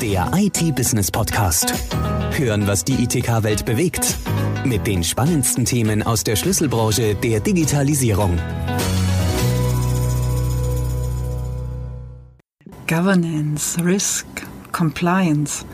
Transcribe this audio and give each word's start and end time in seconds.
Der 0.00 0.30
IT-Business-Podcast. 0.32 1.74
Hören, 2.36 2.68
was 2.68 2.84
die 2.84 3.02
ITK-Welt 3.02 3.64
bewegt. 3.64 4.16
Mit 4.64 4.86
den 4.86 5.02
spannendsten 5.02 5.64
Themen 5.64 6.04
aus 6.04 6.22
der 6.22 6.36
Schlüsselbranche 6.36 7.16
der 7.16 7.40
Digitalisierung. 7.40 8.38
Governance, 12.86 13.84
Risk, 13.84 14.26
Compliance. 14.70 15.64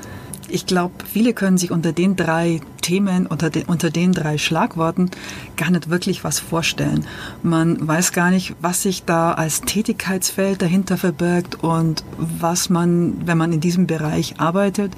Ich 0.49 0.65
glaube, 0.65 0.95
viele 1.05 1.35
können 1.35 1.59
sich 1.59 1.71
unter 1.71 1.93
den 1.93 2.17
drei 2.17 2.63
Themen, 2.85 3.27
unter 3.27 3.49
den, 3.49 3.65
unter 3.65 3.89
den 3.89 4.13
drei 4.13 4.37
Schlagworten 4.37 5.11
gar 5.57 5.71
nicht 5.71 5.89
wirklich 5.89 6.23
was 6.23 6.39
vorstellen. 6.39 7.07
Man 7.43 7.89
weiß 7.89 8.13
gar 8.13 8.31
nicht, 8.31 8.55
was 8.61 8.83
sich 8.83 9.05
da 9.05 9.33
als 9.33 9.63
Tätigkeitsfeld 9.63 10.61
dahinter 10.61 10.99
verbirgt 10.99 11.65
und 11.65 12.05
was 12.19 12.69
man, 12.69 13.27
wenn 13.27 13.39
man 13.39 13.55
in 13.55 13.61
diesem 13.61 13.87
Bereich 13.87 14.39
arbeitet, 14.39 14.93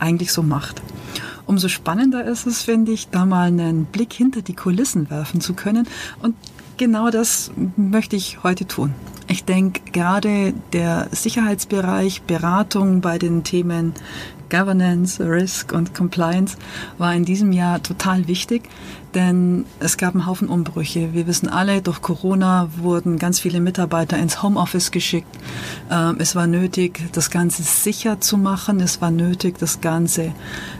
eigentlich 0.00 0.32
so 0.32 0.42
macht. 0.42 0.82
Umso 1.46 1.68
spannender 1.68 2.24
ist 2.24 2.46
es, 2.46 2.62
finde 2.62 2.90
ich, 2.90 3.08
da 3.08 3.24
mal 3.24 3.46
einen 3.46 3.84
Blick 3.84 4.12
hinter 4.12 4.42
die 4.42 4.54
Kulissen 4.54 5.08
werfen 5.08 5.40
zu 5.40 5.54
können. 5.54 5.86
Und 6.20 6.34
genau 6.76 7.08
das 7.10 7.52
möchte 7.76 8.16
ich 8.16 8.42
heute 8.42 8.66
tun. 8.66 8.94
Ich 9.30 9.44
denke, 9.44 9.82
gerade 9.92 10.54
der 10.72 11.08
Sicherheitsbereich, 11.12 12.22
Beratung 12.22 13.02
bei 13.02 13.18
den 13.18 13.44
Themen 13.44 13.92
Governance, 14.48 15.20
Risk 15.20 15.72
und 15.72 15.94
Compliance 15.94 16.56
war 16.96 17.14
in 17.14 17.26
diesem 17.26 17.52
Jahr 17.52 17.82
total 17.82 18.26
wichtig, 18.26 18.70
denn 19.14 19.66
es 19.80 19.98
gab 19.98 20.14
einen 20.14 20.24
Haufen 20.24 20.48
Umbrüche. 20.48 21.12
Wir 21.12 21.26
wissen 21.26 21.48
alle, 21.48 21.82
durch 21.82 22.00
Corona 22.00 22.70
wurden 22.78 23.18
ganz 23.18 23.38
viele 23.38 23.60
Mitarbeiter 23.60 24.16
ins 24.16 24.42
Homeoffice 24.42 24.90
geschickt. 24.90 25.36
Ähm, 25.90 26.16
es 26.18 26.34
war 26.34 26.46
nötig, 26.46 27.00
das 27.12 27.30
Ganze 27.30 27.62
sicher 27.62 28.20
zu 28.20 28.38
machen. 28.38 28.80
Es 28.80 29.02
war 29.02 29.10
nötig, 29.10 29.58
das 29.58 29.82
Ganze 29.82 30.32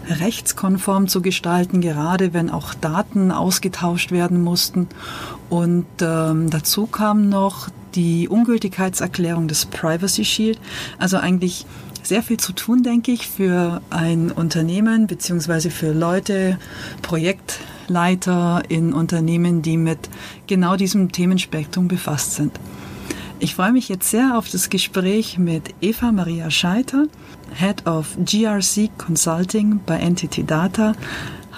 rechtskonform 0.09 1.09
zu 1.09 1.20
gestalten, 1.20 1.83
gerade 1.83 2.33
wenn 2.33 2.48
auch 2.48 2.72
Daten 2.72 3.31
ausgetauscht 3.31 4.11
werden 4.11 4.42
mussten. 4.42 4.89
Und 5.50 5.87
ähm, 6.00 6.48
dazu 6.48 6.87
kam 6.87 7.28
noch 7.28 7.69
die 7.94 8.28
Ungültigkeitserklärung 8.28 9.48
des 9.48 9.67
Privacy 9.67 10.25
Shield, 10.25 10.61
also 10.98 11.17
eigentlich 11.17 11.67
sehr 12.03 12.22
viel 12.22 12.39
zu 12.39 12.53
tun, 12.53 12.83
denke 12.83 13.12
ich, 13.12 13.28
für 13.28 13.83
ein 13.91 14.31
Unternehmen 14.31 15.06
beziehungsweise 15.06 15.70
für 15.70 15.92
Leute, 15.92 16.59
Projektleiter 17.03 18.62
in 18.69 18.92
Unternehmen, 18.92 19.62
die 19.62 19.77
mit 19.77 19.98
genau 20.47 20.77
diesem 20.77 21.12
Themenspektrum 21.12 21.89
befasst 21.89 22.34
sind. 22.34 22.59
Ich 23.41 23.55
freue 23.55 23.72
mich 23.72 23.89
jetzt 23.89 24.11
sehr 24.11 24.36
auf 24.36 24.50
das 24.50 24.69
Gespräch 24.69 25.39
mit 25.39 25.75
Eva 25.81 26.11
Maria 26.11 26.50
Scheiter, 26.50 27.06
Head 27.55 27.86
of 27.86 28.16
GRC 28.25 28.91
Consulting 28.98 29.81
bei 29.86 29.98
Entity 29.98 30.44
Data. 30.44 30.94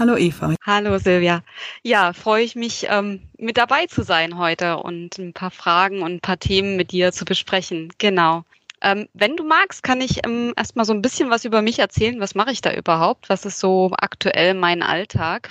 Hallo 0.01 0.17
Eva. 0.17 0.55
Hallo 0.65 0.97
Silvia. 0.97 1.43
Ja, 1.83 2.15
freue 2.15 2.43
ich 2.43 2.57
mich, 2.57 2.87
ähm, 2.89 3.21
mit 3.37 3.59
dabei 3.59 3.85
zu 3.85 4.03
sein 4.03 4.39
heute 4.39 4.79
und 4.79 5.19
ein 5.19 5.35
paar 5.35 5.51
Fragen 5.51 6.01
und 6.01 6.15
ein 6.15 6.21
paar 6.21 6.39
Themen 6.39 6.77
mit 6.77 6.91
dir 6.93 7.13
zu 7.13 7.27
besprechen. 7.27 7.93
Genau. 7.99 8.45
Ähm, 8.81 9.11
wenn 9.13 9.37
du 9.37 9.45
magst, 9.45 9.83
kann 9.83 10.01
ich 10.01 10.25
ähm, 10.25 10.55
erstmal 10.57 10.87
so 10.87 10.95
ein 10.95 11.03
bisschen 11.03 11.29
was 11.29 11.45
über 11.45 11.61
mich 11.61 11.81
erzählen. 11.81 12.19
Was 12.19 12.35
mache 12.35 12.51
ich 12.51 12.63
da 12.63 12.73
überhaupt? 12.73 13.29
Was 13.29 13.45
ist 13.45 13.61
so 13.61 13.91
aktuell 13.99 14.55
mein 14.55 14.83
Alltag? 14.83 15.51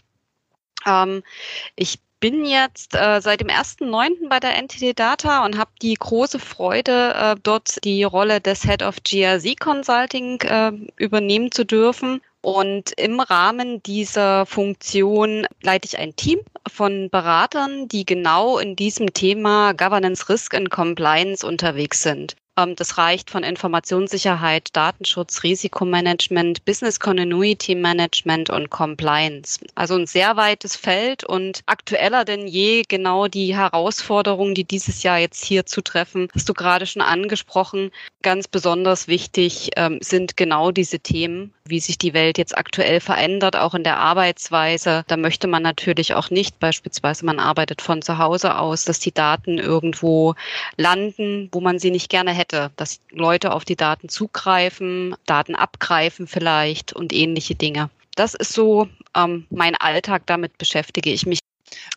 Ich 1.76 2.00
bin 2.20 2.44
jetzt 2.44 2.96
äh, 2.96 3.22
seit 3.22 3.42
dem 3.42 3.50
1.9. 3.50 4.30
bei 4.30 4.40
der 4.40 4.60
NTT 4.60 4.98
Data 4.98 5.46
und 5.46 5.60
habe 5.60 5.70
die 5.84 5.94
große 5.94 6.40
Freude, 6.40 7.14
äh, 7.14 7.36
dort 7.44 7.84
die 7.84 8.04
Rolle 8.04 8.42
des 8.42 8.64
Head 8.64 8.82
of 8.82 8.96
GRC 9.04 9.60
Consulting 9.60 10.42
äh, 10.42 10.72
übernehmen 10.98 11.52
zu 11.52 11.66
dürfen. 11.66 12.22
Und 12.42 12.92
im 12.98 13.20
Rahmen 13.20 13.84
dieser 13.84 14.46
Funktion 14.46 15.46
leite 15.62 15.88
ich 15.88 16.00
ein 16.00 16.16
Team 16.16 16.40
von 16.68 17.10
Beratern, 17.10 17.90
die 17.90 18.06
genau 18.06 18.58
in 18.60 18.76
diesem 18.76 19.14
Thema 19.14 19.74
Governance, 19.74 20.30
Risk 20.30 20.54
and 20.54 20.70
Compliance 20.70 21.46
unterwegs 21.46 22.02
sind. 22.02 22.36
Ähm, 22.60 22.76
das 22.76 22.98
reicht 22.98 23.30
von 23.30 23.44
Informationssicherheit, 23.44 24.70
Datenschutz, 24.74 25.44
Risikomanagement, 25.44 26.66
Business 26.66 27.00
Continuity 27.00 27.76
Management 27.76 28.50
und 28.50 28.70
Compliance. 28.70 29.60
Also 29.76 29.96
ein 29.96 30.08
sehr 30.08 30.36
weites 30.36 30.76
Feld 30.76 31.24
und 31.24 31.62
aktueller 31.66 32.26
denn 32.26 32.48
je 32.48 32.84
genau 32.88 33.28
die 33.28 33.56
Herausforderungen, 33.56 34.56
die 34.56 34.66
dieses 34.66 35.04
Jahr 35.04 35.20
jetzt 35.20 35.44
hier 35.44 35.66
zutreffen, 35.66 36.28
hast 36.34 36.50
du 36.50 36.54
gerade 36.54 36.86
schon 36.86 37.02
angesprochen. 37.02 37.92
Ganz 38.22 38.48
besonders 38.48 39.08
wichtig 39.08 39.72
ähm, 39.76 40.00
sind 40.02 40.38
genau 40.38 40.72
diese 40.72 41.00
Themen, 41.00 41.54
wie 41.70 41.80
sich 41.80 41.98
die 41.98 42.14
Welt 42.14 42.38
jetzt 42.38 42.58
aktuell 42.58 43.00
verändert, 43.00 43.56
auch 43.56 43.74
in 43.74 43.84
der 43.84 43.98
Arbeitsweise. 43.98 45.04
Da 45.08 45.18
möchte 45.18 45.48
man 45.48 45.64
natürlich 45.64 46.14
auch 46.14 46.30
nicht, 46.30 46.60
beispielsweise 46.60 47.26
man 47.26 47.40
arbeitet 47.40 47.82
von 47.82 48.02
zu 48.02 48.18
Hause 48.18 48.58
aus, 48.58 48.86
dass 48.86 49.00
die 49.00 49.14
Daten 49.14 49.58
irgendwo 49.58 50.36
landen, 50.78 51.50
wo 51.52 51.60
man 51.60 51.80
sie 51.80 51.92
nicht 51.92 52.10
gerne 52.10 52.32
hätte, 52.32 52.72
dass 52.76 53.00
Leute 53.12 53.52
auf 53.54 53.66
die 53.66 53.76
Daten 53.76 54.10
zugreifen, 54.10 55.16
Daten 55.26 55.56
abgreifen 55.56 56.28
vielleicht 56.28 56.94
und 56.94 57.14
ähnliche 57.14 57.56
Dinge. 57.56 57.90
Das 58.16 58.34
ist 58.34 58.54
so 58.54 58.88
ähm, 59.16 59.46
mein 59.50 59.76
Alltag, 59.76 60.24
damit 60.26 60.58
beschäftige 60.58 61.12
ich 61.12 61.26
mich 61.26 61.40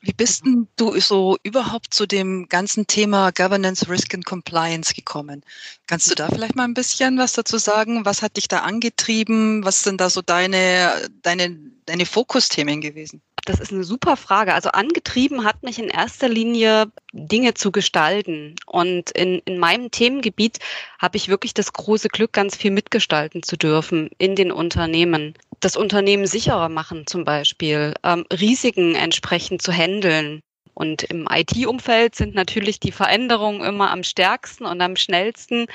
wie 0.02 0.12
bist 0.12 0.44
denn 0.44 0.66
du 0.76 0.98
so 1.00 1.38
überhaupt 1.44 1.94
zu 1.94 2.06
dem 2.06 2.48
ganzen 2.48 2.88
Thema 2.88 3.30
Governance, 3.30 3.88
Risk 3.88 4.14
and 4.14 4.24
Compliance 4.24 4.94
gekommen? 4.94 5.44
Kannst 5.86 6.10
du 6.10 6.16
da 6.16 6.28
vielleicht 6.28 6.56
mal 6.56 6.64
ein 6.64 6.74
bisschen 6.74 7.18
was 7.18 7.34
dazu 7.34 7.56
sagen? 7.56 8.04
Was 8.04 8.20
hat 8.20 8.36
dich 8.36 8.48
da 8.48 8.60
angetrieben? 8.60 9.64
Was 9.64 9.84
sind 9.84 10.00
da 10.00 10.10
so 10.10 10.20
deine, 10.20 11.08
deine, 11.22 11.56
deine 11.86 12.04
Fokusthemen 12.04 12.80
gewesen? 12.80 13.22
Das 13.44 13.58
ist 13.58 13.72
eine 13.72 13.82
super 13.82 14.16
Frage. 14.16 14.54
Also 14.54 14.70
angetrieben 14.70 15.44
hat 15.44 15.64
mich 15.64 15.80
in 15.80 15.88
erster 15.88 16.28
Linie 16.28 16.92
Dinge 17.12 17.54
zu 17.54 17.72
gestalten. 17.72 18.54
Und 18.66 19.10
in, 19.10 19.40
in 19.44 19.58
meinem 19.58 19.90
Themengebiet 19.90 20.58
habe 21.00 21.16
ich 21.16 21.28
wirklich 21.28 21.52
das 21.52 21.72
große 21.72 22.08
Glück, 22.08 22.32
ganz 22.32 22.56
viel 22.56 22.70
mitgestalten 22.70 23.42
zu 23.42 23.56
dürfen 23.56 24.10
in 24.18 24.36
den 24.36 24.52
Unternehmen. 24.52 25.34
Das 25.58 25.76
Unternehmen 25.76 26.26
sicherer 26.26 26.68
machen 26.68 27.06
zum 27.06 27.24
Beispiel, 27.24 27.94
ähm, 28.04 28.24
Risiken 28.32 28.94
entsprechend 28.94 29.60
zu 29.60 29.72
handeln. 29.72 30.42
Und 30.74 31.02
im 31.04 31.26
IT-Umfeld 31.30 32.14
sind 32.14 32.34
natürlich 32.34 32.80
die 32.80 32.92
Veränderungen 32.92 33.62
immer 33.62 33.90
am 33.90 34.02
stärksten 34.02 34.64
und 34.64 34.80
am 34.80 34.96
schnellsten. 34.96 35.66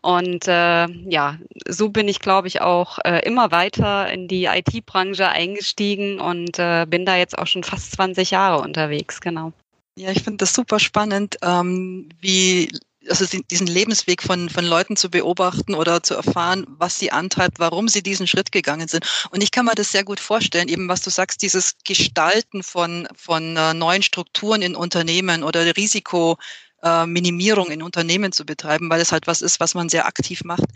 Und 0.00 0.48
äh, 0.48 0.86
ja, 0.86 1.38
so 1.68 1.90
bin 1.90 2.08
ich, 2.08 2.20
glaube 2.20 2.48
ich, 2.48 2.60
auch 2.60 2.98
äh, 3.04 3.20
immer 3.26 3.50
weiter 3.50 4.10
in 4.10 4.28
die 4.28 4.46
IT-Branche 4.46 5.28
eingestiegen 5.28 6.20
und 6.20 6.58
äh, 6.58 6.86
bin 6.88 7.04
da 7.04 7.16
jetzt 7.16 7.38
auch 7.38 7.46
schon 7.46 7.64
fast 7.64 7.92
20 7.92 8.30
Jahre 8.30 8.62
unterwegs, 8.62 9.20
genau. 9.20 9.52
Ja, 9.96 10.10
ich 10.10 10.22
finde 10.22 10.38
das 10.38 10.54
super 10.54 10.78
spannend, 10.78 11.36
ähm, 11.42 12.08
wie 12.20 12.70
also 13.08 13.26
diesen 13.50 13.66
Lebensweg 13.66 14.22
von, 14.22 14.48
von 14.48 14.64
Leuten 14.64 14.96
zu 14.96 15.10
beobachten 15.10 15.74
oder 15.74 16.02
zu 16.02 16.14
erfahren, 16.14 16.66
was 16.68 16.98
sie 16.98 17.10
antreibt, 17.12 17.58
warum 17.58 17.88
sie 17.88 18.02
diesen 18.02 18.26
Schritt 18.26 18.52
gegangen 18.52 18.88
sind. 18.88 19.06
Und 19.30 19.42
ich 19.42 19.50
kann 19.50 19.64
mir 19.64 19.74
das 19.74 19.92
sehr 19.92 20.04
gut 20.04 20.20
vorstellen, 20.20 20.68
eben 20.68 20.88
was 20.88 21.02
du 21.02 21.10
sagst, 21.10 21.42
dieses 21.42 21.74
Gestalten 21.84 22.62
von, 22.62 23.08
von 23.16 23.56
äh, 23.56 23.74
neuen 23.74 24.02
Strukturen 24.02 24.62
in 24.62 24.76
Unternehmen 24.76 25.42
oder 25.42 25.76
Risikominimierung 25.76 27.70
in 27.70 27.82
Unternehmen 27.82 28.32
zu 28.32 28.44
betreiben, 28.44 28.90
weil 28.90 29.00
es 29.00 29.12
halt 29.12 29.26
was 29.26 29.42
ist, 29.42 29.60
was 29.60 29.74
man 29.74 29.88
sehr 29.88 30.06
aktiv 30.06 30.44
macht. 30.44 30.68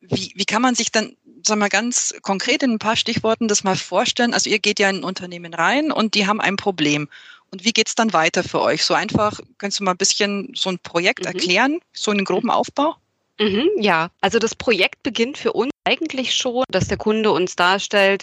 Wie, 0.00 0.32
wie 0.34 0.44
kann 0.44 0.60
man 0.62 0.74
sich 0.74 0.92
dann, 0.92 1.16
sagen 1.46 1.60
wir 1.60 1.70
ganz 1.70 2.14
konkret 2.22 2.62
in 2.62 2.72
ein 2.72 2.78
paar 2.78 2.96
Stichworten 2.96 3.48
das 3.48 3.64
mal 3.64 3.76
vorstellen? 3.76 4.34
Also 4.34 4.50
ihr 4.50 4.58
geht 4.58 4.78
ja 4.78 4.90
in 4.90 4.96
ein 4.96 5.04
Unternehmen 5.04 5.54
rein 5.54 5.90
und 5.90 6.14
die 6.14 6.26
haben 6.26 6.40
ein 6.40 6.56
Problem. 6.56 7.08
Und 7.54 7.64
wie 7.64 7.72
geht's 7.72 7.94
dann 7.94 8.12
weiter 8.12 8.42
für 8.42 8.60
euch? 8.60 8.84
So 8.84 8.94
einfach, 8.94 9.38
kannst 9.58 9.78
du 9.78 9.84
mal 9.84 9.92
ein 9.92 9.96
bisschen 9.96 10.52
so 10.56 10.70
ein 10.70 10.80
Projekt 10.80 11.20
mhm. 11.20 11.26
erklären, 11.26 11.80
so 11.92 12.10
einen 12.10 12.24
groben 12.24 12.50
Aufbau? 12.50 12.96
Mhm, 13.38 13.68
ja, 13.78 14.10
also 14.20 14.40
das 14.40 14.56
Projekt 14.56 15.04
beginnt 15.04 15.38
für 15.38 15.52
uns 15.52 15.70
eigentlich 15.84 16.34
schon, 16.34 16.64
dass 16.68 16.88
der 16.88 16.96
Kunde 16.96 17.30
uns 17.30 17.56
darstellt, 17.56 18.22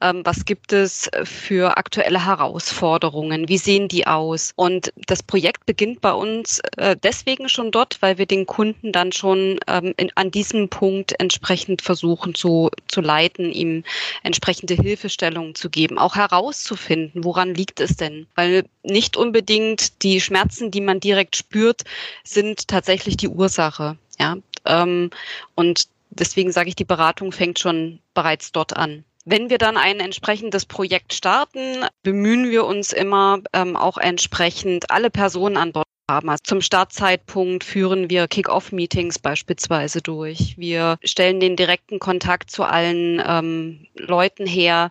ähm, 0.00 0.22
was 0.24 0.44
gibt 0.44 0.72
es 0.72 1.10
für 1.24 1.76
aktuelle 1.76 2.24
Herausforderungen, 2.24 3.48
wie 3.48 3.58
sehen 3.58 3.88
die 3.88 4.06
aus. 4.06 4.52
Und 4.56 4.92
das 5.06 5.22
Projekt 5.22 5.66
beginnt 5.66 6.00
bei 6.00 6.12
uns 6.12 6.60
äh, 6.76 6.96
deswegen 7.02 7.48
schon 7.48 7.72
dort, 7.72 8.00
weil 8.00 8.18
wir 8.18 8.26
den 8.26 8.46
Kunden 8.46 8.92
dann 8.92 9.12
schon 9.12 9.58
ähm, 9.66 9.94
an 10.14 10.30
diesem 10.30 10.68
Punkt 10.68 11.18
entsprechend 11.18 11.82
versuchen 11.82 12.34
zu, 12.34 12.70
zu 12.88 13.00
leiten, 13.00 13.52
ihm 13.52 13.84
entsprechende 14.22 14.74
Hilfestellungen 14.74 15.54
zu 15.54 15.68
geben, 15.68 15.98
auch 15.98 16.14
herauszufinden, 16.14 17.24
woran 17.24 17.54
liegt 17.54 17.80
es 17.80 17.96
denn. 17.96 18.26
Weil 18.36 18.64
nicht 18.82 19.16
unbedingt 19.16 20.02
die 20.02 20.20
Schmerzen, 20.20 20.70
die 20.70 20.80
man 20.80 21.00
direkt 21.00 21.36
spürt, 21.36 21.82
sind 22.22 22.68
tatsächlich 22.68 23.16
die 23.16 23.28
Ursache. 23.28 23.96
Ja, 24.18 24.36
ähm, 24.66 25.10
und 25.54 25.88
deswegen 26.10 26.52
sage 26.52 26.68
ich, 26.68 26.76
die 26.76 26.84
Beratung 26.84 27.32
fängt 27.32 27.58
schon 27.58 28.00
bereits 28.14 28.52
dort 28.52 28.76
an. 28.76 29.04
Wenn 29.24 29.50
wir 29.50 29.58
dann 29.58 29.76
ein 29.76 30.00
entsprechendes 30.00 30.66
Projekt 30.66 31.12
starten, 31.12 31.84
bemühen 32.02 32.50
wir 32.50 32.64
uns 32.64 32.92
immer 32.92 33.40
ähm, 33.52 33.76
auch 33.76 33.98
entsprechend 33.98 34.90
alle 34.90 35.10
Personen 35.10 35.56
an 35.56 35.72
Bord 35.72 35.86
haben. 36.10 36.28
Also 36.28 36.42
zum 36.44 36.60
Startzeitpunkt 36.60 37.62
führen 37.62 38.10
wir 38.10 38.26
Kick-Off-Meetings 38.26 39.20
beispielsweise 39.20 40.02
durch. 40.02 40.56
Wir 40.58 40.98
stellen 41.04 41.40
den 41.40 41.56
direkten 41.56 42.00
Kontakt 42.00 42.50
zu 42.50 42.64
allen 42.64 43.22
ähm, 43.24 43.86
Leuten 43.94 44.46
her, 44.46 44.90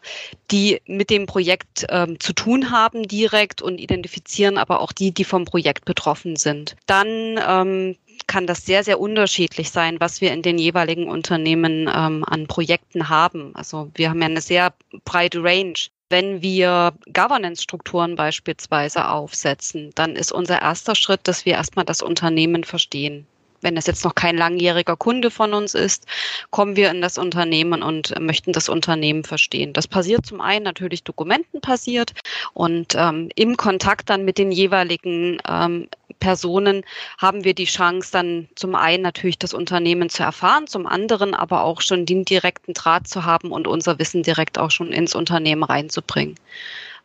die 0.49 0.81
mit 0.85 1.09
dem 1.09 1.25
Projekt 1.25 1.85
ähm, 1.89 2.19
zu 2.19 2.33
tun 2.33 2.71
haben 2.71 3.07
direkt 3.07 3.61
und 3.61 3.79
identifizieren 3.79 4.57
aber 4.57 4.79
auch 4.79 4.93
die, 4.93 5.11
die 5.11 5.25
vom 5.25 5.45
Projekt 5.45 5.85
betroffen 5.85 6.37
sind. 6.37 6.75
Dann 6.85 7.39
ähm, 7.45 7.95
kann 8.27 8.47
das 8.47 8.65
sehr, 8.65 8.83
sehr 8.83 8.99
unterschiedlich 8.99 9.71
sein, 9.71 9.99
was 9.99 10.21
wir 10.21 10.31
in 10.31 10.41
den 10.41 10.57
jeweiligen 10.57 11.09
Unternehmen 11.09 11.89
ähm, 11.93 12.23
an 12.25 12.47
Projekten 12.47 13.09
haben. 13.09 13.55
Also 13.55 13.91
wir 13.95 14.09
haben 14.09 14.21
ja 14.21 14.27
eine 14.27 14.41
sehr 14.41 14.73
breite 15.03 15.43
Range. 15.43 15.73
Wenn 16.09 16.41
wir 16.41 16.93
Governance-Strukturen 17.13 18.15
beispielsweise 18.15 19.09
aufsetzen, 19.09 19.91
dann 19.95 20.15
ist 20.15 20.31
unser 20.31 20.61
erster 20.61 20.95
Schritt, 20.95 21.21
dass 21.27 21.45
wir 21.45 21.53
erstmal 21.53 21.85
das 21.85 22.01
Unternehmen 22.01 22.63
verstehen. 22.63 23.27
Wenn 23.61 23.77
es 23.77 23.87
jetzt 23.87 24.03
noch 24.03 24.15
kein 24.15 24.37
langjähriger 24.37 24.95
Kunde 24.95 25.31
von 25.31 25.53
uns 25.53 25.73
ist, 25.73 26.05
kommen 26.49 26.75
wir 26.75 26.91
in 26.91 27.01
das 27.01 27.17
Unternehmen 27.17 27.83
und 27.83 28.17
möchten 28.19 28.53
das 28.53 28.69
Unternehmen 28.69 29.23
verstehen. 29.23 29.73
Das 29.73 29.87
passiert 29.87 30.25
zum 30.25 30.41
einen 30.41 30.63
natürlich 30.63 31.03
Dokumenten 31.03 31.61
passiert 31.61 32.13
und 32.53 32.95
ähm, 32.95 33.29
im 33.35 33.57
Kontakt 33.57 34.09
dann 34.09 34.25
mit 34.25 34.37
den 34.37 34.51
jeweiligen 34.51 35.39
ähm, 35.47 35.87
Personen 36.19 36.83
haben 37.17 37.43
wir 37.43 37.53
die 37.53 37.65
Chance, 37.65 38.11
dann 38.11 38.49
zum 38.55 38.75
einen 38.75 39.03
natürlich 39.03 39.39
das 39.39 39.53
Unternehmen 39.53 40.09
zu 40.09 40.23
erfahren, 40.23 40.67
zum 40.67 40.85
anderen 40.85 41.33
aber 41.33 41.63
auch 41.63 41.81
schon 41.81 42.05
den 42.05 42.25
direkten 42.25 42.73
Draht 42.73 43.07
zu 43.07 43.25
haben 43.25 43.51
und 43.51 43.67
unser 43.67 43.99
Wissen 43.99 44.23
direkt 44.23 44.57
auch 44.57 44.71
schon 44.71 44.91
ins 44.91 45.15
Unternehmen 45.15 45.63
reinzubringen. 45.63 46.35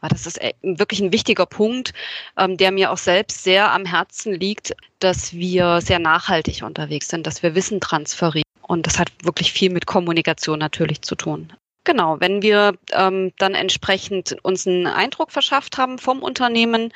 Das 0.08 0.26
ist 0.26 0.40
äh, 0.40 0.52
wirklich 0.62 1.00
ein 1.00 1.12
wichtiger 1.12 1.46
Punkt, 1.46 1.92
ähm, 2.36 2.56
der 2.56 2.70
mir 2.70 2.90
auch 2.90 2.98
selbst 2.98 3.44
sehr 3.44 3.72
am 3.72 3.84
Herzen 3.84 4.34
liegt, 4.34 4.74
dass 5.00 5.32
wir 5.32 5.80
sehr 5.80 5.98
nachhaltig 5.98 6.62
unterwegs 6.62 7.08
sind, 7.08 7.26
dass 7.26 7.42
wir 7.42 7.54
Wissen 7.54 7.80
transferieren. 7.80 8.44
Und 8.62 8.86
das 8.86 8.98
hat 8.98 9.08
wirklich 9.22 9.52
viel 9.52 9.70
mit 9.70 9.86
Kommunikation 9.86 10.58
natürlich 10.58 11.02
zu 11.02 11.14
tun. 11.14 11.52
Genau, 11.84 12.18
wenn 12.18 12.40
wir 12.40 12.78
ähm, 12.92 13.32
dann 13.36 13.54
entsprechend 13.54 14.36
uns 14.42 14.66
einen 14.66 14.86
Eindruck 14.86 15.30
verschafft 15.30 15.76
haben 15.76 15.98
vom 15.98 16.22
Unternehmen, 16.22 16.92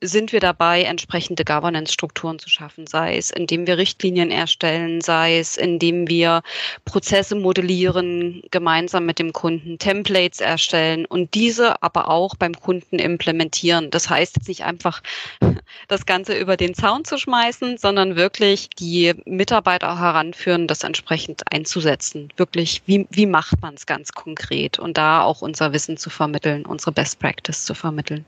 sind 0.00 0.32
wir 0.32 0.40
dabei, 0.40 0.82
entsprechende 0.82 1.44
Governance-Strukturen 1.44 2.38
zu 2.38 2.48
schaffen, 2.48 2.86
sei 2.86 3.16
es 3.16 3.30
indem 3.30 3.66
wir 3.66 3.78
Richtlinien 3.78 4.30
erstellen, 4.30 5.00
sei 5.00 5.38
es 5.38 5.56
indem 5.56 6.08
wir 6.08 6.42
Prozesse 6.84 7.34
modellieren, 7.34 8.42
gemeinsam 8.50 9.06
mit 9.06 9.18
dem 9.18 9.32
Kunden 9.32 9.78
Templates 9.78 10.40
erstellen 10.40 11.04
und 11.06 11.34
diese 11.34 11.82
aber 11.82 12.08
auch 12.08 12.36
beim 12.36 12.54
Kunden 12.54 12.98
implementieren. 12.98 13.90
Das 13.90 14.08
heißt 14.08 14.36
jetzt 14.36 14.48
nicht 14.48 14.64
einfach 14.64 15.02
das 15.88 16.06
Ganze 16.06 16.38
über 16.38 16.56
den 16.56 16.74
Zaun 16.74 17.04
zu 17.04 17.18
schmeißen, 17.18 17.78
sondern 17.78 18.14
wirklich 18.14 18.70
die 18.70 19.14
Mitarbeiter 19.24 19.98
heranführen, 19.98 20.68
das 20.68 20.84
entsprechend 20.84 21.42
einzusetzen. 21.52 22.32
Wirklich, 22.36 22.82
wie, 22.86 23.06
wie 23.10 23.26
macht 23.26 23.60
man 23.62 23.74
es 23.74 23.86
ganz 23.86 24.12
konkret 24.12 24.78
und 24.78 24.96
da 24.96 25.22
auch 25.22 25.42
unser 25.42 25.72
Wissen 25.72 25.96
zu 25.96 26.10
vermitteln, 26.10 26.64
unsere 26.66 26.92
Best 26.92 27.18
Practice 27.18 27.64
zu 27.64 27.74
vermitteln 27.74 28.24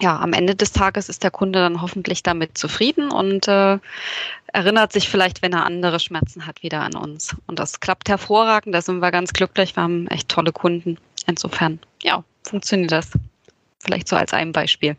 ja, 0.00 0.18
am 0.18 0.32
Ende 0.32 0.54
des 0.54 0.72
Tages 0.72 1.08
ist 1.08 1.22
der 1.22 1.30
Kunde 1.30 1.60
dann 1.60 1.80
hoffentlich 1.80 2.22
damit 2.22 2.58
zufrieden 2.58 3.10
und 3.12 3.46
äh, 3.48 3.78
erinnert 4.52 4.92
sich 4.92 5.08
vielleicht, 5.08 5.42
wenn 5.42 5.52
er 5.52 5.64
andere 5.64 6.00
Schmerzen 6.00 6.46
hat, 6.46 6.62
wieder 6.62 6.80
an 6.82 6.96
uns. 6.96 7.36
Und 7.46 7.58
das 7.58 7.80
klappt 7.80 8.08
hervorragend, 8.08 8.74
da 8.74 8.82
sind 8.82 9.00
wir 9.00 9.10
ganz 9.10 9.32
glücklich. 9.32 9.76
Wir 9.76 9.82
haben 9.82 10.06
echt 10.08 10.28
tolle 10.28 10.52
Kunden. 10.52 10.98
Insofern, 11.26 11.78
ja, 12.02 12.24
funktioniert 12.42 12.92
das. 12.92 13.10
Vielleicht 13.78 14.08
so 14.08 14.16
als 14.16 14.32
ein 14.32 14.52
Beispiel. 14.52 14.96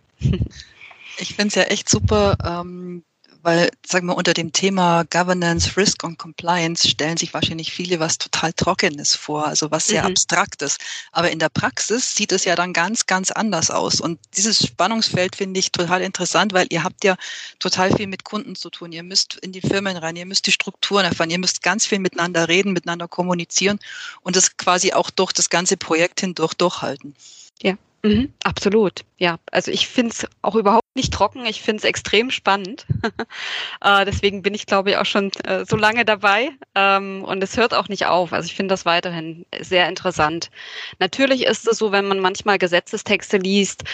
Ich 1.17 1.35
finde 1.35 1.47
es 1.47 1.55
ja 1.55 1.63
echt 1.63 1.89
super, 1.89 2.37
ähm, 2.43 3.03
weil, 3.45 3.69
sagen 3.85 4.07
wir, 4.07 4.17
unter 4.17 4.33
dem 4.33 4.53
Thema 4.53 5.03
Governance, 5.03 5.77
Risk 5.77 6.03
und 6.03 6.17
Compliance 6.17 6.89
stellen 6.89 7.15
sich 7.15 7.31
wahrscheinlich 7.31 7.71
viele 7.71 7.99
was 7.99 8.17
total 8.17 8.51
Trockenes 8.53 9.13
vor, 9.13 9.45
also 9.45 9.69
was 9.69 9.85
sehr 9.85 10.01
mhm. 10.01 10.09
Abstraktes. 10.09 10.79
Aber 11.11 11.29
in 11.29 11.37
der 11.37 11.49
Praxis 11.49 12.15
sieht 12.15 12.31
es 12.31 12.45
ja 12.45 12.55
dann 12.55 12.73
ganz, 12.73 13.05
ganz 13.05 13.29
anders 13.29 13.69
aus. 13.69 14.01
Und 14.01 14.19
dieses 14.35 14.65
Spannungsfeld 14.65 15.35
finde 15.35 15.59
ich 15.59 15.71
total 15.71 16.01
interessant, 16.01 16.53
weil 16.53 16.65
ihr 16.71 16.83
habt 16.83 17.03
ja 17.03 17.17
total 17.59 17.95
viel 17.95 18.07
mit 18.07 18.23
Kunden 18.23 18.55
zu 18.55 18.71
tun. 18.71 18.91
Ihr 18.91 19.03
müsst 19.03 19.35
in 19.35 19.51
die 19.51 19.61
Firmen 19.61 19.95
rein, 19.95 20.15
ihr 20.15 20.25
müsst 20.25 20.47
die 20.47 20.51
Strukturen 20.51 21.05
erfahren, 21.05 21.29
ihr 21.29 21.37
müsst 21.37 21.61
ganz 21.61 21.85
viel 21.85 21.99
miteinander 21.99 22.47
reden, 22.47 22.73
miteinander 22.73 23.07
kommunizieren 23.07 23.77
und 24.23 24.35
das 24.35 24.57
quasi 24.57 24.93
auch 24.93 25.11
durch 25.11 25.33
das 25.33 25.51
ganze 25.51 25.77
Projekt 25.77 26.21
hindurch 26.21 26.55
durchhalten. 26.55 27.13
Ja. 27.61 27.75
Mhm, 28.05 28.31
absolut, 28.43 29.01
ja. 29.17 29.39
Also 29.51 29.71
ich 29.71 29.87
finde 29.87 30.11
es 30.11 30.27
auch 30.43 30.53
überhaupt 30.53 30.85
nicht 30.93 31.11
trocken, 31.11 31.43
ich 31.47 31.63
finde 31.63 31.79
es 31.79 31.83
extrem 31.85 32.29
spannend. 32.29 32.85
äh, 33.81 34.05
deswegen 34.05 34.43
bin 34.43 34.53
ich, 34.53 34.67
glaube 34.67 34.91
ich, 34.91 34.97
auch 34.97 35.07
schon 35.07 35.31
äh, 35.43 35.65
so 35.65 35.75
lange 35.75 36.05
dabei 36.05 36.51
ähm, 36.75 37.23
und 37.23 37.41
es 37.41 37.57
hört 37.57 37.73
auch 37.73 37.89
nicht 37.89 38.05
auf. 38.05 38.31
Also 38.31 38.45
ich 38.45 38.53
finde 38.53 38.73
das 38.73 38.85
weiterhin 38.85 39.47
sehr 39.59 39.89
interessant. 39.89 40.51
Natürlich 40.99 41.45
ist 41.45 41.67
es 41.67 41.79
so, 41.79 41.91
wenn 41.91 42.07
man 42.07 42.19
manchmal 42.19 42.59
Gesetzestexte 42.59 43.37
liest, 43.37 43.85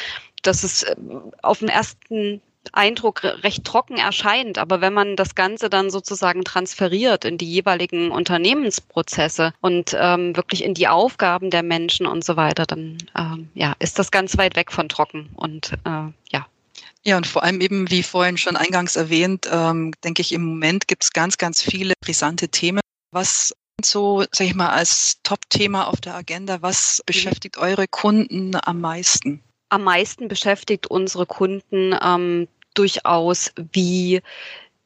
dass 0.42 0.64
es 0.64 0.84
äh, 0.84 0.96
auf 1.42 1.60
den 1.60 1.70
ersten 1.70 2.42
Eindruck 2.74 3.24
recht 3.24 3.64
trocken 3.64 3.98
erscheint. 3.98 4.58
Aber 4.58 4.82
wenn 4.82 4.94
man 4.94 5.16
das 5.16 5.36
Ganze 5.36 5.70
dann 5.70 5.90
sozusagen 5.90 6.44
transferiert 6.44 7.26
in 7.26 7.38
die 7.38 7.50
jeweiligen 7.50 8.12
Unternehmensprozesse 8.12 9.54
und 9.62 9.96
ähm, 10.00 10.36
wirklich 10.36 10.64
in 10.64 10.74
die 10.74 10.88
Aufgaben 10.88 11.50
der 11.50 11.64
Menschen 11.64 12.06
und 12.06 12.24
so 12.24 12.36
weiter, 12.36 12.66
dann 12.66 12.98
ähm, 13.18 13.50
ja, 13.54 13.76
ist 13.80 14.00
das 14.00 14.12
ganz 14.12 14.38
weit 14.38 14.56
weg 14.56 14.72
von 14.72 14.90
trocken 14.90 15.30
und 15.36 15.74
äh, 15.86 16.12
ja. 16.32 16.46
Ja, 17.04 17.18
und 17.18 17.26
vor 17.26 17.44
allem 17.44 17.62
eben, 17.62 17.90
wie 17.90 18.04
vorhin 18.04 18.38
schon 18.38 18.56
eingangs 18.56 18.96
erwähnt, 18.96 19.48
ähm, 19.52 19.92
denke 20.04 20.22
ich, 20.22 20.34
im 20.34 20.44
Moment 20.44 20.88
gibt 20.88 21.04
es 21.04 21.12
ganz, 21.12 21.38
ganz 21.38 21.62
viele 21.62 21.94
brisante 22.00 22.50
Themen. 22.50 22.82
Was 23.12 23.54
so, 23.84 24.24
sag 24.32 24.46
ich 24.46 24.54
mal, 24.54 24.70
als 24.70 25.18
Top-Thema 25.24 25.88
auf 25.88 26.00
der 26.02 26.16
Agenda, 26.16 26.62
was 26.62 27.00
mhm. 27.00 27.04
beschäftigt 27.08 27.58
eure 27.58 27.88
Kunden 27.88 28.56
am 28.56 28.82
meisten? 28.82 29.42
Am 29.72 29.84
meisten 29.84 30.28
beschäftigt 30.28 30.88
unsere 30.88 31.26
Kunden 31.26 31.96
ähm, 32.04 32.48
durchaus, 32.74 33.52
wie 33.72 34.22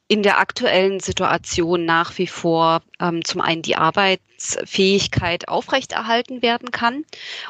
in 0.08 0.22
der 0.22 0.38
aktuellen 0.38 1.00
Situation 1.00 1.84
nach 1.84 2.16
wie 2.18 2.28
vor 2.28 2.82
ähm, 3.00 3.24
zum 3.24 3.40
einen 3.40 3.62
die 3.62 3.74
Arbeitsfähigkeit 3.74 5.48
aufrechterhalten 5.48 6.42
werden 6.42 6.70
kann 6.70 7.04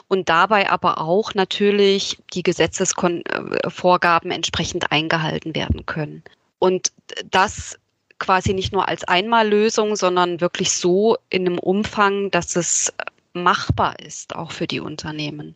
und 0.08 0.30
dabei 0.30 0.70
aber 0.70 0.98
auch 1.02 1.34
natürlich 1.34 2.16
die 2.32 2.42
Gesetzesvorgaben 2.42 4.30
entsprechend 4.30 4.90
eingehalten 4.90 5.54
werden 5.54 5.84
können. 5.84 6.24
Und 6.58 6.92
das 7.30 7.78
quasi 8.18 8.54
nicht 8.54 8.72
nur 8.72 8.88
als 8.88 9.04
Einmallösung, 9.04 9.94
sondern 9.94 10.40
wirklich 10.40 10.72
so 10.72 11.18
in 11.28 11.46
einem 11.46 11.58
Umfang, 11.58 12.30
dass 12.30 12.56
es 12.56 12.90
machbar 13.34 13.98
ist, 13.98 14.34
auch 14.34 14.50
für 14.50 14.66
die 14.66 14.80
Unternehmen. 14.80 15.54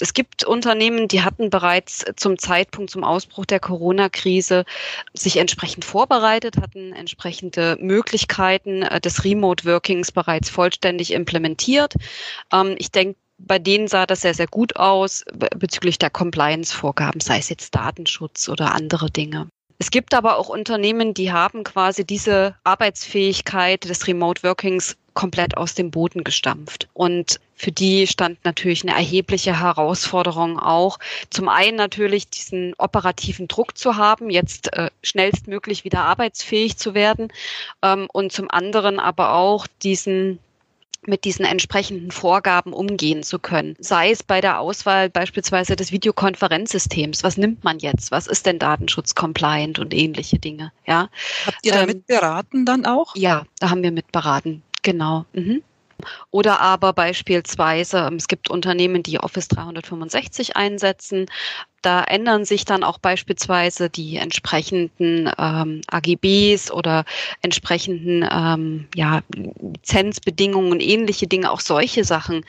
Es 0.00 0.12
gibt 0.12 0.44
Unternehmen, 0.44 1.08
die 1.08 1.22
hatten 1.22 1.48
bereits 1.50 2.04
zum 2.16 2.38
Zeitpunkt 2.38 2.90
zum 2.90 3.04
Ausbruch 3.04 3.46
der 3.46 3.60
Corona-Krise 3.60 4.64
sich 5.14 5.38
entsprechend 5.38 5.84
vorbereitet, 5.84 6.58
hatten 6.60 6.92
entsprechende 6.92 7.76
Möglichkeiten 7.80 8.82
äh, 8.82 9.00
des 9.00 9.24
Remote 9.24 9.64
Workings 9.64 10.12
bereits 10.12 10.50
vollständig 10.50 11.12
implementiert. 11.12 11.94
Ähm, 12.52 12.74
ich 12.78 12.90
denke, 12.90 13.18
bei 13.38 13.58
denen 13.58 13.88
sah 13.88 14.06
das 14.06 14.22
sehr, 14.22 14.34
sehr 14.34 14.46
gut 14.46 14.76
aus 14.76 15.24
bezüglich 15.56 15.98
der 15.98 16.10
Compliance-Vorgaben, 16.10 17.20
sei 17.20 17.38
es 17.38 17.50
jetzt 17.50 17.74
Datenschutz 17.74 18.48
oder 18.48 18.74
andere 18.74 19.10
Dinge. 19.10 19.48
Es 19.78 19.90
gibt 19.90 20.14
aber 20.14 20.38
auch 20.38 20.48
Unternehmen, 20.48 21.12
die 21.12 21.32
haben 21.32 21.62
quasi 21.62 22.06
diese 22.06 22.56
Arbeitsfähigkeit 22.64 23.84
des 23.84 24.06
Remote 24.06 24.42
Workings 24.42 24.96
komplett 25.16 25.56
aus 25.56 25.74
dem 25.74 25.90
Boden 25.90 26.22
gestampft. 26.22 26.86
Und 26.92 27.40
für 27.56 27.72
die 27.72 28.06
stand 28.06 28.44
natürlich 28.44 28.84
eine 28.84 28.92
erhebliche 28.92 29.58
Herausforderung 29.58 30.60
auch. 30.60 30.98
Zum 31.30 31.48
einen 31.48 31.76
natürlich 31.76 32.28
diesen 32.28 32.74
operativen 32.78 33.48
Druck 33.48 33.76
zu 33.76 33.96
haben, 33.96 34.30
jetzt 34.30 34.72
äh, 34.74 34.90
schnellstmöglich 35.02 35.82
wieder 35.82 36.02
arbeitsfähig 36.02 36.76
zu 36.76 36.94
werden. 36.94 37.32
Ähm, 37.82 38.06
und 38.12 38.30
zum 38.30 38.50
anderen 38.50 39.00
aber 39.00 39.32
auch 39.32 39.66
diesen 39.82 40.38
mit 41.06 41.24
diesen 41.24 41.44
entsprechenden 41.44 42.10
Vorgaben 42.10 42.72
umgehen 42.72 43.22
zu 43.22 43.38
können. 43.38 43.76
Sei 43.78 44.10
es 44.10 44.22
bei 44.22 44.40
der 44.40 44.58
Auswahl 44.58 45.08
beispielsweise 45.08 45.76
des 45.76 45.92
Videokonferenzsystems. 45.92 47.22
Was 47.22 47.36
nimmt 47.36 47.64
man 47.64 47.78
jetzt? 47.78 48.10
Was 48.10 48.26
ist 48.26 48.46
denn 48.46 48.58
Datenschutz-compliant 48.58 49.78
und 49.78 49.94
ähnliche 49.94 50.38
Dinge? 50.38 50.72
Ja. 50.86 51.08
Habt 51.46 51.58
ihr 51.62 51.72
da 51.72 51.82
ähm, 51.82 51.86
mit 51.86 52.06
beraten 52.06 52.64
dann 52.66 52.86
auch? 52.86 53.14
Ja, 53.14 53.44
da 53.60 53.70
haben 53.70 53.82
wir 53.82 53.92
mit 53.92 54.10
beraten. 54.12 54.62
Genau. 54.86 55.24
Mhm. 55.32 55.64
Oder 56.30 56.60
aber 56.60 56.92
beispielsweise, 56.92 58.06
ähm, 58.06 58.14
es 58.16 58.28
gibt 58.28 58.50
Unternehmen, 58.50 59.02
die 59.02 59.18
Office 59.18 59.48
365 59.48 60.54
einsetzen. 60.54 61.26
Da 61.82 62.04
ändern 62.04 62.44
sich 62.44 62.64
dann 62.64 62.84
auch 62.84 62.98
beispielsweise 62.98 63.90
die 63.90 64.16
entsprechenden 64.16 65.28
ähm, 65.38 65.80
AGBs 65.88 66.70
oder 66.70 67.04
entsprechenden 67.42 68.28
ähm, 68.30 68.86
ja, 68.94 69.22
Lizenzbedingungen, 69.34 70.78
ähnliche 70.78 71.26
Dinge, 71.26 71.50
auch 71.50 71.60
solche 71.60 72.04
Sachen. 72.04 72.44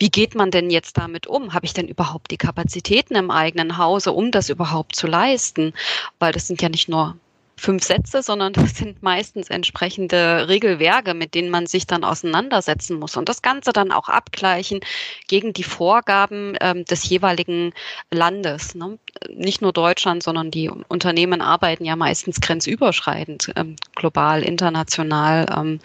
Wie 0.00 0.10
geht 0.10 0.34
man 0.34 0.50
denn 0.50 0.70
jetzt 0.70 0.98
damit 0.98 1.28
um? 1.28 1.54
Habe 1.54 1.66
ich 1.66 1.72
denn 1.72 1.86
überhaupt 1.86 2.32
die 2.32 2.36
Kapazitäten 2.36 3.14
im 3.14 3.30
eigenen 3.30 3.78
Hause, 3.78 4.10
um 4.10 4.32
das 4.32 4.48
überhaupt 4.48 4.96
zu 4.96 5.06
leisten? 5.06 5.72
Weil 6.18 6.32
das 6.32 6.48
sind 6.48 6.60
ja 6.62 6.68
nicht 6.68 6.88
nur 6.88 7.16
fünf 7.58 7.84
Sätze, 7.84 8.22
sondern 8.22 8.52
das 8.52 8.76
sind 8.76 9.02
meistens 9.02 9.48
entsprechende 9.48 10.48
Regelwerke, 10.48 11.14
mit 11.14 11.34
denen 11.34 11.50
man 11.50 11.66
sich 11.66 11.86
dann 11.86 12.04
auseinandersetzen 12.04 12.98
muss 12.98 13.16
und 13.16 13.28
das 13.28 13.40
Ganze 13.40 13.72
dann 13.72 13.92
auch 13.92 14.08
abgleichen 14.08 14.80
gegen 15.26 15.52
die 15.52 15.64
Vorgaben 15.64 16.54
ähm, 16.60 16.84
des 16.84 17.08
jeweiligen 17.08 17.72
Landes. 18.10 18.74
Ne? 18.74 18.98
Nicht 19.34 19.62
nur 19.62 19.72
Deutschland, 19.72 20.22
sondern 20.22 20.50
die 20.50 20.68
Unternehmen 20.68 21.40
arbeiten 21.40 21.84
ja 21.84 21.96
meistens 21.96 22.40
grenzüberschreitend, 22.40 23.52
ähm, 23.56 23.76
global, 23.94 24.42
international. 24.42 25.46
Ähm, 25.56 25.80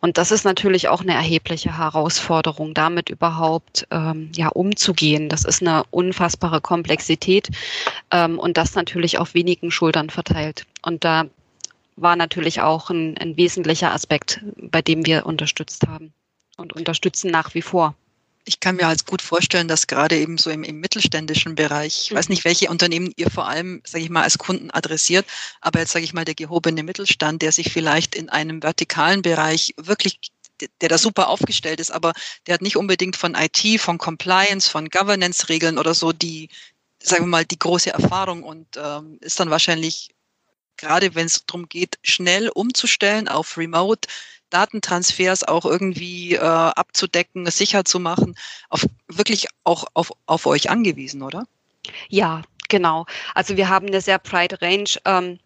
und 0.00 0.18
das 0.18 0.30
ist 0.30 0.44
natürlich 0.44 0.88
auch 0.88 1.00
eine 1.00 1.14
erhebliche 1.14 1.78
Herausforderung, 1.78 2.74
damit 2.74 3.08
überhaupt 3.08 3.86
ähm, 3.90 4.30
ja 4.34 4.48
umzugehen. 4.48 5.30
Das 5.30 5.44
ist 5.44 5.62
eine 5.62 5.84
unfassbare 5.90 6.60
Komplexität 6.60 7.48
ähm, 8.10 8.38
und 8.38 8.58
das 8.58 8.74
natürlich 8.74 9.18
auf 9.18 9.32
wenigen 9.32 9.70
Schultern 9.70 10.10
verteilt. 10.10 10.66
Und 10.86 11.02
da 11.02 11.28
war 11.96 12.14
natürlich 12.14 12.60
auch 12.60 12.90
ein, 12.90 13.18
ein 13.18 13.36
wesentlicher 13.36 13.92
Aspekt, 13.92 14.40
bei 14.56 14.82
dem 14.82 15.04
wir 15.04 15.26
unterstützt 15.26 15.84
haben 15.88 16.12
und 16.56 16.74
unterstützen 16.74 17.32
nach 17.32 17.54
wie 17.54 17.62
vor. 17.62 17.96
Ich 18.44 18.60
kann 18.60 18.76
mir 18.76 18.86
halt 18.86 19.04
gut 19.04 19.20
vorstellen, 19.20 19.66
dass 19.66 19.88
gerade 19.88 20.16
eben 20.16 20.38
so 20.38 20.48
im, 20.48 20.62
im 20.62 20.78
mittelständischen 20.78 21.56
Bereich, 21.56 22.04
ich 22.04 22.14
weiß 22.14 22.28
nicht, 22.28 22.44
welche 22.44 22.70
Unternehmen 22.70 23.12
ihr 23.16 23.28
vor 23.30 23.48
allem, 23.48 23.82
sage 23.84 24.04
ich 24.04 24.10
mal, 24.10 24.22
als 24.22 24.38
Kunden 24.38 24.70
adressiert, 24.70 25.26
aber 25.60 25.80
jetzt 25.80 25.90
sage 25.90 26.04
ich 26.04 26.14
mal, 26.14 26.24
der 26.24 26.36
gehobene 26.36 26.84
Mittelstand, 26.84 27.42
der 27.42 27.50
sich 27.50 27.72
vielleicht 27.72 28.14
in 28.14 28.28
einem 28.28 28.62
vertikalen 28.62 29.22
Bereich 29.22 29.74
wirklich 29.76 30.20
der 30.80 30.88
da 30.88 30.96
super 30.96 31.28
aufgestellt 31.28 31.80
ist, 31.80 31.90
aber 31.90 32.14
der 32.46 32.54
hat 32.54 32.62
nicht 32.62 32.76
unbedingt 32.76 33.16
von 33.16 33.34
IT, 33.34 33.78
von 33.78 33.98
Compliance, 33.98 34.70
von 34.70 34.88
Governance-Regeln 34.88 35.76
oder 35.76 35.92
so 35.92 36.12
die, 36.12 36.48
sagen 37.02 37.24
wir 37.24 37.28
mal, 37.28 37.44
die 37.44 37.58
große 37.58 37.90
Erfahrung 37.90 38.42
und 38.42 38.66
ähm, 38.78 39.18
ist 39.20 39.38
dann 39.38 39.50
wahrscheinlich 39.50 40.15
gerade 40.76 41.14
wenn 41.14 41.26
es 41.26 41.44
darum 41.46 41.68
geht, 41.68 41.98
schnell 42.02 42.48
umzustellen 42.48 43.28
auf 43.28 43.56
Remote, 43.56 44.08
Datentransfers 44.50 45.42
auch 45.44 45.64
irgendwie 45.64 46.34
äh, 46.34 46.40
abzudecken, 46.40 47.46
sicher 47.50 47.84
zu 47.84 47.98
machen, 47.98 48.36
auf, 48.68 48.86
wirklich 49.08 49.48
auch 49.64 49.86
auf, 49.94 50.12
auf 50.26 50.46
euch 50.46 50.70
angewiesen, 50.70 51.22
oder? 51.22 51.46
Ja, 52.08 52.42
genau. 52.68 53.06
Also 53.34 53.56
wir 53.56 53.68
haben 53.68 53.86
eine 53.86 54.00
sehr 54.00 54.18
breite 54.18 54.60
Range 54.62 54.90
ähm, 55.04 55.38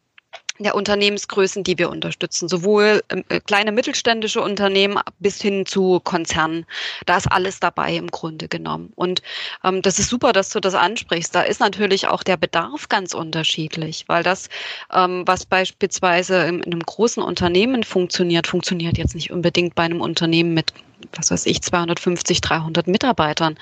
der 0.64 0.74
Unternehmensgrößen, 0.74 1.64
die 1.64 1.78
wir 1.78 1.90
unterstützen, 1.90 2.48
sowohl 2.48 3.02
ähm, 3.10 3.24
äh, 3.28 3.40
kleine 3.40 3.72
mittelständische 3.72 4.40
Unternehmen 4.40 4.98
bis 5.18 5.40
hin 5.40 5.66
zu 5.66 6.00
Konzernen. 6.00 6.66
Da 7.06 7.16
ist 7.16 7.30
alles 7.30 7.60
dabei 7.60 7.94
im 7.96 8.08
Grunde 8.08 8.48
genommen. 8.48 8.92
Und 8.96 9.22
ähm, 9.64 9.82
das 9.82 9.98
ist 9.98 10.08
super, 10.08 10.32
dass 10.32 10.50
du 10.50 10.60
das 10.60 10.74
ansprichst. 10.74 11.34
Da 11.34 11.42
ist 11.42 11.60
natürlich 11.60 12.08
auch 12.08 12.22
der 12.22 12.36
Bedarf 12.36 12.88
ganz 12.88 13.14
unterschiedlich, 13.14 14.04
weil 14.06 14.22
das, 14.22 14.48
ähm, 14.92 15.24
was 15.26 15.46
beispielsweise 15.46 16.42
in, 16.44 16.60
in 16.62 16.72
einem 16.72 16.82
großen 16.82 17.22
Unternehmen 17.22 17.82
funktioniert, 17.82 18.46
funktioniert 18.46 18.98
jetzt 18.98 19.14
nicht 19.14 19.30
unbedingt 19.30 19.74
bei 19.74 19.84
einem 19.84 20.00
Unternehmen 20.00 20.54
mit 20.54 20.72
was 21.14 21.30
weiß 21.30 21.46
ich, 21.46 21.62
250, 21.62 22.40
300 22.40 22.86
Mitarbeitern. 22.86 23.58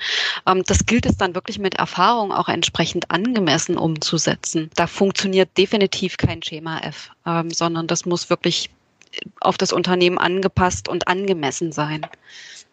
Ähm, 0.47 0.63
das 0.65 0.85
gilt 0.85 1.05
es 1.05 1.17
dann 1.17 1.35
wirklich 1.35 1.59
mit 1.59 1.75
Erfahrung 1.75 2.31
auch 2.31 2.49
entsprechend 2.49 3.11
angemessen 3.11 3.77
umzusetzen. 3.77 4.69
Da 4.75 4.87
funktioniert 4.87 5.57
definitiv 5.57 6.17
kein 6.17 6.43
Schema 6.43 6.79
F, 6.79 7.11
ähm, 7.25 7.51
sondern 7.51 7.87
das 7.87 8.05
muss 8.05 8.29
wirklich 8.29 8.69
auf 9.41 9.57
das 9.57 9.73
Unternehmen 9.73 10.17
angepasst 10.17 10.87
und 10.87 11.07
angemessen 11.07 11.71
sein. 11.71 12.05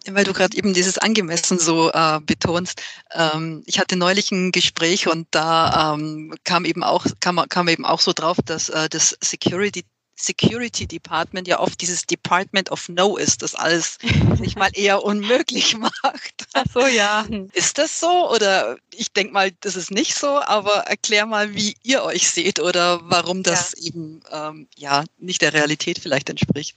Weil 0.08 0.25
du 0.25 0.32
gerade 0.32 0.56
eben 0.56 0.73
dieses 0.73 0.99
angemessen 0.99 1.58
so 1.58 1.90
äh, 1.90 2.20
betonst. 2.20 2.80
Ähm, 3.12 3.64
ich 3.66 3.80
hatte 3.80 3.96
neulich 3.96 4.30
ein 4.30 4.52
Gespräch 4.52 5.08
und 5.08 5.26
da 5.32 5.94
ähm, 5.94 6.35
kam 6.44 6.64
eben 6.64 6.85
auch 6.85 7.06
kam, 7.18 7.42
kam 7.49 7.68
eben 7.68 7.85
auch 7.85 8.00
so 8.00 8.12
drauf, 8.12 8.37
dass 8.44 8.68
äh, 8.68 8.88
das 8.88 9.16
Security 9.20 9.85
Security 10.16 10.87
Department 10.87 11.46
ja 11.46 11.61
oft 11.61 11.80
dieses 11.80 12.06
Department 12.06 12.70
of 12.70 12.88
No 12.88 13.16
ist, 13.16 13.42
das 13.42 13.54
alles 13.54 13.99
sich 14.38 14.56
mal 14.56 14.70
eher 14.73 15.04
unmöglich 15.04 15.76
macht. 15.76 16.46
Ach 16.54 16.64
so, 16.73 16.87
ja. 16.87 17.26
Ist 17.52 17.78
das 17.78 18.00
so? 18.00 18.30
Oder 18.30 18.78
ich 18.94 19.12
denke 19.12 19.32
mal, 19.32 19.52
das 19.61 19.76
ist 19.76 19.90
nicht 19.90 20.14
so, 20.14 20.40
aber 20.40 20.87
erklär 20.87 21.26
mal, 21.26 21.54
wie 21.54 21.76
ihr 21.82 22.02
euch 22.02 22.30
seht 22.30 22.61
oder 22.61 23.00
warum 23.04 23.42
das 23.42 23.75
ja. 23.76 23.88
eben 23.88 24.20
ähm, 24.32 24.68
ja 24.76 25.04
nicht 25.18 25.42
der 25.42 25.52
Realität 25.52 25.99
vielleicht 25.99 26.30
entspricht. 26.30 26.76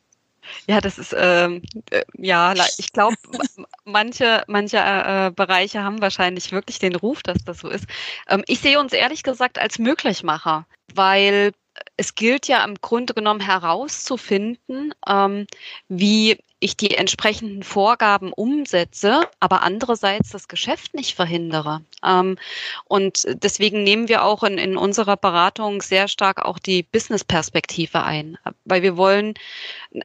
Ja, 0.67 0.81
das 0.81 0.97
ist 0.97 1.15
ähm, 1.17 1.61
äh, 1.91 2.03
ja, 2.17 2.53
ich 2.77 2.91
glaube, 2.91 3.15
manche 3.85 4.43
manche 4.47 4.77
äh, 4.77 5.31
Bereiche 5.33 5.83
haben 5.83 6.01
wahrscheinlich 6.01 6.51
wirklich 6.51 6.79
den 6.79 6.95
Ruf, 6.95 7.21
dass 7.23 7.43
das 7.45 7.59
so 7.59 7.69
ist. 7.69 7.85
Ähm, 8.27 8.43
ich 8.47 8.59
sehe 8.59 8.79
uns 8.79 8.93
ehrlich 8.93 9.23
gesagt 9.23 9.59
als 9.59 9.79
Möglichmacher, 9.79 10.65
weil 10.93 11.51
es 11.99 12.15
gilt 12.15 12.47
ja 12.47 12.63
im 12.63 12.75
Grunde 12.75 13.13
genommen 13.13 13.41
herauszufinden, 13.41 14.93
ähm, 15.05 15.47
wie 15.89 16.37
ich 16.61 16.77
die 16.77 16.95
entsprechenden 16.95 17.61
Vorgaben 17.61 18.31
umsetze, 18.31 19.21
aber 19.41 19.63
andererseits 19.63 20.29
das 20.29 20.47
Geschäft 20.47 20.93
nicht 20.93 21.13
verhindere. 21.13 21.81
Ähm, 22.05 22.37
und 22.85 23.25
deswegen 23.43 23.83
nehmen 23.83 24.07
wir 24.07 24.23
auch 24.23 24.43
in, 24.43 24.57
in 24.57 24.77
unserer 24.77 25.17
Beratung 25.17 25.81
sehr 25.81 26.07
stark 26.07 26.45
auch 26.45 26.57
die 26.57 26.83
Business-Perspektive 26.83 28.01
ein, 28.03 28.37
weil 28.63 28.81
wir 28.81 28.95
wollen, 28.95 29.33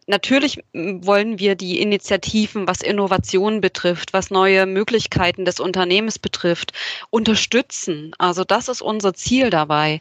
natürlich 0.09 0.65
wollen 0.73 1.39
wir 1.39 1.55
die 1.55 1.81
Initiativen, 1.81 2.67
was 2.67 2.83
Innovation 2.83 3.61
betrifft, 3.61 4.13
was 4.13 4.33
neue 4.33 4.67
Möglichkeiten 4.67 5.45
des 5.45 5.61
Unternehmens 5.61 6.19
betrifft, 6.19 6.73
unterstützen. 7.11 8.15
Also 8.19 8.43
das 8.43 8.69
ist 8.69 8.83
unser 8.83 9.15
Ziel 9.15 9.51
dabei 9.51 10.01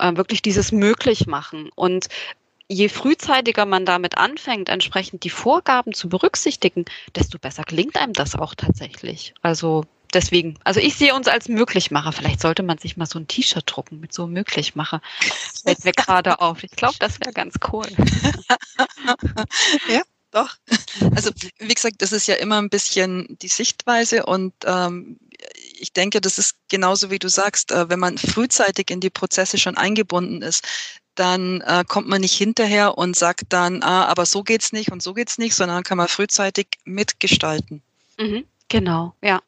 äh, 0.00 0.16
wirklich 0.16 0.42
dieses 0.42 0.72
möglich 0.72 1.26
machen. 1.26 1.70
Und 1.74 2.08
je 2.68 2.88
frühzeitiger 2.88 3.66
man 3.66 3.84
damit 3.84 4.16
anfängt, 4.16 4.68
entsprechend 4.68 5.24
die 5.24 5.30
Vorgaben 5.30 5.92
zu 5.92 6.08
berücksichtigen, 6.08 6.84
desto 7.14 7.38
besser 7.38 7.64
gelingt 7.64 7.96
einem 7.96 8.12
das 8.12 8.36
auch 8.36 8.54
tatsächlich. 8.54 9.34
Also 9.42 9.84
deswegen, 10.14 10.58
also 10.64 10.80
ich 10.80 10.94
sehe 10.94 11.14
uns 11.14 11.28
als 11.28 11.48
Möglichmacher. 11.48 12.12
Vielleicht 12.12 12.40
sollte 12.40 12.62
man 12.62 12.78
sich 12.78 12.96
mal 12.96 13.06
so 13.06 13.18
ein 13.18 13.26
T-Shirt 13.26 13.64
drucken 13.66 14.00
mit 14.00 14.12
so 14.12 14.26
Möglichmacher. 14.26 15.00
Fällt 15.64 15.84
mir 15.84 15.92
gerade 15.92 16.40
auf. 16.40 16.62
Ich 16.62 16.70
glaube, 16.70 16.96
das 17.00 17.20
wäre 17.20 17.32
ganz 17.32 17.56
cool. 17.72 17.86
ja, 19.88 20.02
doch. 20.30 20.56
Also 21.14 21.30
wie 21.58 21.74
gesagt, 21.74 22.02
das 22.02 22.12
ist 22.12 22.28
ja 22.28 22.36
immer 22.36 22.58
ein 22.58 22.70
bisschen 22.70 23.36
die 23.42 23.48
Sichtweise 23.48 24.26
und 24.26 24.52
ähm, 24.64 25.18
ich 25.80 25.92
denke, 25.92 26.20
das 26.20 26.38
ist 26.38 26.56
genauso 26.68 27.10
wie 27.10 27.18
du 27.18 27.28
sagst, 27.28 27.72
äh, 27.72 27.88
wenn 27.88 27.98
man 27.98 28.18
frühzeitig 28.18 28.90
in 28.90 29.00
die 29.00 29.10
Prozesse 29.10 29.58
schon 29.58 29.76
eingebunden 29.76 30.42
ist, 30.42 30.66
dann 31.14 31.60
äh, 31.62 31.84
kommt 31.86 32.08
man 32.08 32.20
nicht 32.20 32.36
hinterher 32.36 32.96
und 32.96 33.16
sagt 33.16 33.44
dann, 33.48 33.82
ah, 33.82 34.06
aber 34.06 34.26
so 34.26 34.42
geht's 34.42 34.72
nicht 34.72 34.92
und 34.92 35.02
so 35.02 35.14
geht's 35.14 35.38
nicht, 35.38 35.54
sondern 35.54 35.82
kann 35.82 35.98
man 35.98 36.08
frühzeitig 36.08 36.68
mitgestalten. 36.84 37.82
Mhm, 38.18 38.44
genau, 38.68 39.14
ja. 39.22 39.40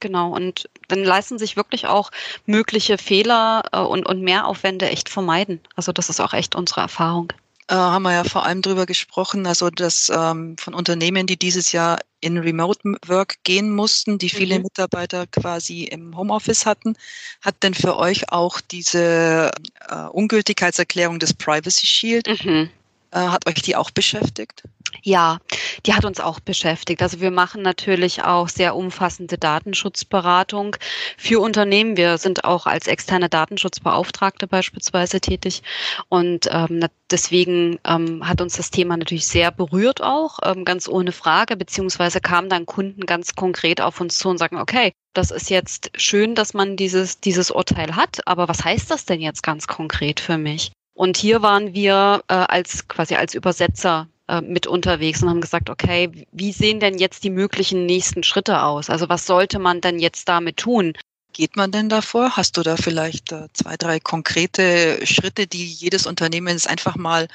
Genau, 0.00 0.34
und 0.34 0.68
dann 0.88 1.02
leisten 1.02 1.38
sich 1.38 1.56
wirklich 1.56 1.86
auch 1.86 2.10
mögliche 2.44 2.98
Fehler 2.98 3.62
äh, 3.72 3.78
und, 3.78 4.06
und 4.06 4.20
Mehraufwände 4.20 4.90
echt 4.90 5.08
vermeiden. 5.08 5.60
Also 5.76 5.92
das 5.92 6.10
ist 6.10 6.20
auch 6.20 6.34
echt 6.34 6.54
unsere 6.54 6.82
Erfahrung 6.82 7.32
äh, 7.68 7.74
haben 7.74 8.02
wir 8.02 8.12
ja 8.12 8.24
vor 8.24 8.44
allem 8.44 8.62
drüber 8.62 8.86
gesprochen, 8.86 9.46
also 9.46 9.70
dass 9.70 10.10
ähm, 10.14 10.56
von 10.58 10.74
Unternehmen, 10.74 11.26
die 11.26 11.38
dieses 11.38 11.72
Jahr 11.72 11.98
in 12.20 12.38
Remote 12.38 12.96
Work 13.06 13.36
gehen 13.44 13.70
mussten, 13.70 14.18
die 14.18 14.28
viele 14.28 14.56
mhm. 14.56 14.64
Mitarbeiter 14.64 15.26
quasi 15.26 15.84
im 15.84 16.16
Homeoffice 16.16 16.66
hatten, 16.66 16.96
hat 17.42 17.62
denn 17.62 17.74
für 17.74 17.96
euch 17.96 18.30
auch 18.32 18.60
diese 18.60 19.50
äh, 19.88 19.94
Ungültigkeitserklärung 20.12 21.18
des 21.18 21.34
Privacy 21.34 21.86
Shield, 21.86 22.28
mhm. 22.44 22.70
äh, 23.10 23.18
hat 23.18 23.46
euch 23.46 23.62
die 23.62 23.76
auch 23.76 23.90
beschäftigt? 23.90 24.64
Ja, 25.02 25.38
die 25.86 25.94
hat 25.94 26.04
uns 26.04 26.20
auch 26.20 26.40
beschäftigt. 26.40 27.02
Also 27.02 27.20
wir 27.20 27.30
machen 27.30 27.62
natürlich 27.62 28.24
auch 28.24 28.48
sehr 28.48 28.76
umfassende 28.76 29.38
Datenschutzberatung 29.38 30.76
für 31.16 31.40
Unternehmen. 31.40 31.96
Wir 31.96 32.18
sind 32.18 32.44
auch 32.44 32.66
als 32.66 32.86
externe 32.86 33.28
Datenschutzbeauftragte 33.28 34.46
beispielsweise 34.46 35.20
tätig. 35.20 35.62
Und 36.08 36.48
ähm, 36.50 36.86
deswegen 37.10 37.78
ähm, 37.84 38.26
hat 38.26 38.40
uns 38.40 38.56
das 38.56 38.70
Thema 38.70 38.96
natürlich 38.96 39.26
sehr 39.26 39.50
berührt 39.50 40.02
auch, 40.02 40.38
ähm, 40.44 40.64
ganz 40.64 40.88
ohne 40.88 41.12
Frage, 41.12 41.56
beziehungsweise 41.56 42.20
kamen 42.20 42.48
dann 42.48 42.66
Kunden 42.66 43.06
ganz 43.06 43.34
konkret 43.34 43.80
auf 43.80 44.00
uns 44.00 44.18
zu 44.18 44.28
und 44.28 44.38
sagen, 44.38 44.58
okay, 44.58 44.92
das 45.12 45.30
ist 45.30 45.50
jetzt 45.50 45.90
schön, 45.96 46.34
dass 46.34 46.54
man 46.54 46.76
dieses, 46.76 47.20
dieses 47.20 47.50
Urteil 47.50 47.94
hat, 47.94 48.26
aber 48.26 48.48
was 48.48 48.64
heißt 48.64 48.90
das 48.90 49.04
denn 49.04 49.20
jetzt 49.20 49.42
ganz 49.42 49.66
konkret 49.66 50.18
für 50.18 50.38
mich? 50.38 50.72
Und 50.94 51.16
hier 51.16 51.42
waren 51.42 51.74
wir 51.74 52.22
äh, 52.28 52.34
als 52.34 52.86
quasi 52.88 53.16
als 53.16 53.34
Übersetzer 53.34 54.08
äh, 54.28 54.40
mit 54.40 54.66
unterwegs 54.66 55.22
und 55.22 55.30
haben 55.30 55.40
gesagt, 55.40 55.70
okay, 55.70 56.26
wie 56.32 56.52
sehen 56.52 56.80
denn 56.80 56.98
jetzt 56.98 57.24
die 57.24 57.30
möglichen 57.30 57.86
nächsten 57.86 58.22
Schritte 58.22 58.62
aus? 58.62 58.90
Also 58.90 59.08
was 59.08 59.26
sollte 59.26 59.58
man 59.58 59.80
denn 59.80 59.98
jetzt 59.98 60.28
damit 60.28 60.56
tun? 60.56 60.94
geht 61.34 61.56
man 61.56 61.70
denn 61.70 61.90
davor? 61.90 62.36
Hast 62.36 62.56
du 62.56 62.62
da 62.62 62.76
vielleicht 62.76 63.32
äh, 63.32 63.48
zwei, 63.52 63.76
drei 63.76 64.00
konkrete 64.00 65.04
Schritte, 65.04 65.46
die 65.46 65.66
jedes 65.66 66.06
Unternehmen 66.06 66.58
einfach 66.66 66.96
mal 66.96 67.28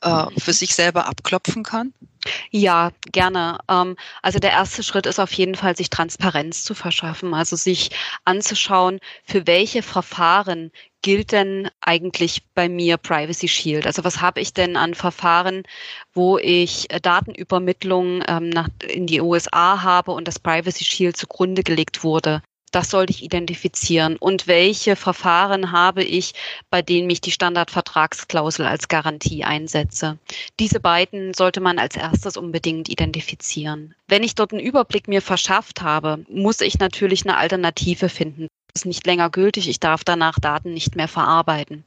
äh, 0.00 0.24
für 0.38 0.52
sich 0.52 0.74
selber 0.74 1.06
abklopfen 1.06 1.62
kann? 1.62 1.92
Ja, 2.50 2.90
gerne. 3.12 3.58
Ähm, 3.68 3.96
also 4.22 4.40
der 4.40 4.50
erste 4.50 4.82
Schritt 4.82 5.06
ist 5.06 5.20
auf 5.20 5.32
jeden 5.32 5.54
Fall, 5.54 5.76
sich 5.76 5.90
Transparenz 5.90 6.64
zu 6.64 6.74
verschaffen, 6.74 7.34
also 7.34 7.54
sich 7.54 7.90
anzuschauen, 8.24 8.98
für 9.24 9.46
welche 9.46 9.82
Verfahren 9.82 10.72
gilt 11.06 11.30
denn 11.30 11.70
eigentlich 11.80 12.42
bei 12.56 12.68
mir 12.68 12.96
Privacy 12.96 13.46
Shield? 13.46 13.86
Also 13.86 14.02
was 14.02 14.20
habe 14.20 14.40
ich 14.40 14.52
denn 14.54 14.76
an 14.76 14.92
Verfahren, 14.92 15.62
wo 16.12 16.36
ich 16.36 16.92
äh, 16.92 17.00
Datenübermittlung 17.00 18.24
ähm, 18.26 18.48
nach, 18.48 18.68
in 18.88 19.06
die 19.06 19.20
USA 19.20 19.84
habe 19.84 20.10
und 20.10 20.26
das 20.26 20.40
Privacy 20.40 20.84
Shield 20.84 21.16
zugrunde 21.16 21.62
gelegt 21.62 22.02
wurde? 22.02 22.42
Das 22.72 22.90
sollte 22.90 23.12
ich 23.12 23.22
identifizieren. 23.22 24.16
Und 24.16 24.48
welche 24.48 24.96
Verfahren 24.96 25.70
habe 25.70 26.02
ich, 26.02 26.32
bei 26.70 26.82
denen 26.82 27.06
mich 27.06 27.20
die 27.20 27.30
Standardvertragsklausel 27.30 28.66
als 28.66 28.88
Garantie 28.88 29.44
einsetze? 29.44 30.18
Diese 30.58 30.80
beiden 30.80 31.34
sollte 31.34 31.60
man 31.60 31.78
als 31.78 31.94
erstes 31.94 32.36
unbedingt 32.36 32.88
identifizieren. 32.88 33.94
Wenn 34.08 34.24
ich 34.24 34.34
dort 34.34 34.50
einen 34.50 34.60
Überblick 34.60 35.06
mir 35.06 35.22
verschafft 35.22 35.82
habe, 35.82 36.24
muss 36.28 36.60
ich 36.60 36.80
natürlich 36.80 37.24
eine 37.24 37.36
Alternative 37.36 38.08
finden 38.08 38.48
ist 38.76 38.86
nicht 38.86 39.06
länger 39.06 39.30
gültig, 39.30 39.68
ich 39.68 39.80
darf 39.80 40.04
danach 40.04 40.38
Daten 40.38 40.72
nicht 40.74 40.94
mehr 40.94 41.08
verarbeiten. 41.08 41.84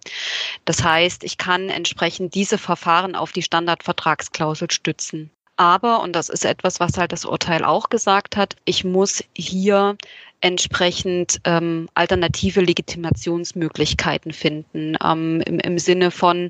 Das 0.66 0.84
heißt, 0.84 1.24
ich 1.24 1.38
kann 1.38 1.70
entsprechend 1.70 2.36
diese 2.36 2.58
Verfahren 2.58 3.16
auf 3.16 3.32
die 3.32 3.44
Standardvertragsklausel 3.44 4.72
stützen. 4.72 5.32
Aber, 5.56 6.02
und 6.02 6.14
das 6.14 6.30
ist 6.30 6.46
etwas, 6.46 6.80
was 6.80 6.98
halt 6.98 7.12
das 7.12 7.26
Urteil 7.26 7.66
auch 7.66 7.90
gesagt 7.90 8.38
hat, 8.38 8.56
ich 8.66 8.86
muss 8.86 9.24
hier 9.36 9.98
entsprechend 10.42 11.42
ähm, 11.44 11.90
alternative 11.96 12.62
Legitimationsmöglichkeiten 12.62 14.32
finden. 14.32 14.96
Ähm, 15.04 15.42
im, 15.42 15.60
Im 15.60 15.78
Sinne 15.78 16.12
von, 16.12 16.50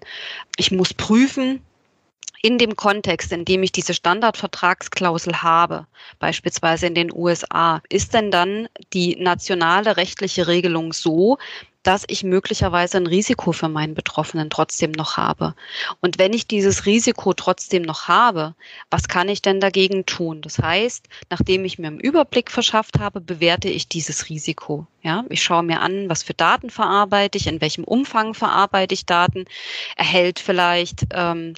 ich 0.58 0.72
muss 0.72 0.94
prüfen, 0.94 1.62
in 2.42 2.58
dem 2.58 2.76
Kontext, 2.76 3.32
in 3.32 3.46
dem 3.46 3.64
ich 3.64 3.72
diese 3.72 3.94
Standardvertragsklausel 3.94 5.42
habe, 5.42 5.88
beispielsweise 6.20 6.88
in 6.88 6.96
den 6.96 7.14
USA, 7.14 7.82
ist 7.90 8.14
denn 8.14 8.32
dann 8.32 8.68
die 8.94 9.16
nationale 9.18 9.98
rechtliche 9.98 10.48
Regelung 10.48 10.94
so, 10.94 11.38
dass 11.84 12.04
ich 12.08 12.24
möglicherweise 12.24 12.98
ein 12.98 13.08
Risiko 13.08 13.52
für 13.52 13.70
meinen 13.70 13.96
Betroffenen 13.96 14.50
trotzdem 14.50 14.92
noch 14.92 15.18
habe. 15.18 15.56
Und 16.02 16.20
wenn 16.20 16.34
ich 16.34 16.46
dieses 16.46 16.86
Risiko 16.86 17.34
trotzdem 17.34 17.84
noch 17.84 18.08
habe, 18.08 18.54
was 18.90 19.08
kann 19.08 19.30
ich 19.30 19.42
denn 19.42 19.60
dagegen 19.60 20.06
tun? 20.06 20.42
Das 20.42 20.60
heißt, 20.60 21.08
nachdem 21.30 21.64
ich 21.64 21.80
mir 21.80 21.88
einen 21.88 22.00
Überblick 22.00 22.52
verschafft 22.52 23.00
habe, 23.00 23.22
bewerte 23.22 23.70
ich 23.70 23.88
dieses 23.88 24.30
Risiko. 24.30 24.88
Ja, 25.02 25.24
ich 25.30 25.42
schaue 25.42 25.64
mir 25.64 25.80
an, 25.80 26.10
was 26.10 26.24
für 26.24 26.34
Daten 26.34 26.70
verarbeite 26.70 27.38
ich, 27.38 27.48
in 27.48 27.62
welchem 27.62 27.86
Umfang 27.86 28.34
verarbeite 28.34 28.94
ich 28.94 29.06
Daten, 29.06 29.46
erhält 29.96 30.40
vielleicht 30.40 31.06
ähm, 31.14 31.54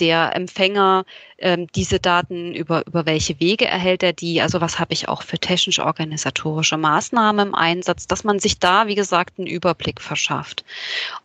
der 0.00 0.34
Empfänger 0.34 1.04
ähm, 1.38 1.66
diese 1.74 2.00
Daten, 2.00 2.54
über, 2.54 2.86
über 2.86 3.06
welche 3.06 3.38
Wege 3.40 3.66
erhält 3.66 4.02
er 4.02 4.12
die, 4.12 4.40
also 4.40 4.60
was 4.60 4.78
habe 4.78 4.92
ich 4.92 5.08
auch 5.08 5.22
für 5.22 5.38
technisch-organisatorische 5.38 6.76
Maßnahmen 6.76 7.48
im 7.48 7.54
Einsatz, 7.54 8.06
dass 8.06 8.24
man 8.24 8.38
sich 8.38 8.58
da, 8.58 8.86
wie 8.86 8.94
gesagt, 8.94 9.38
einen 9.38 9.46
Überblick 9.46 10.00
verschafft. 10.00 10.64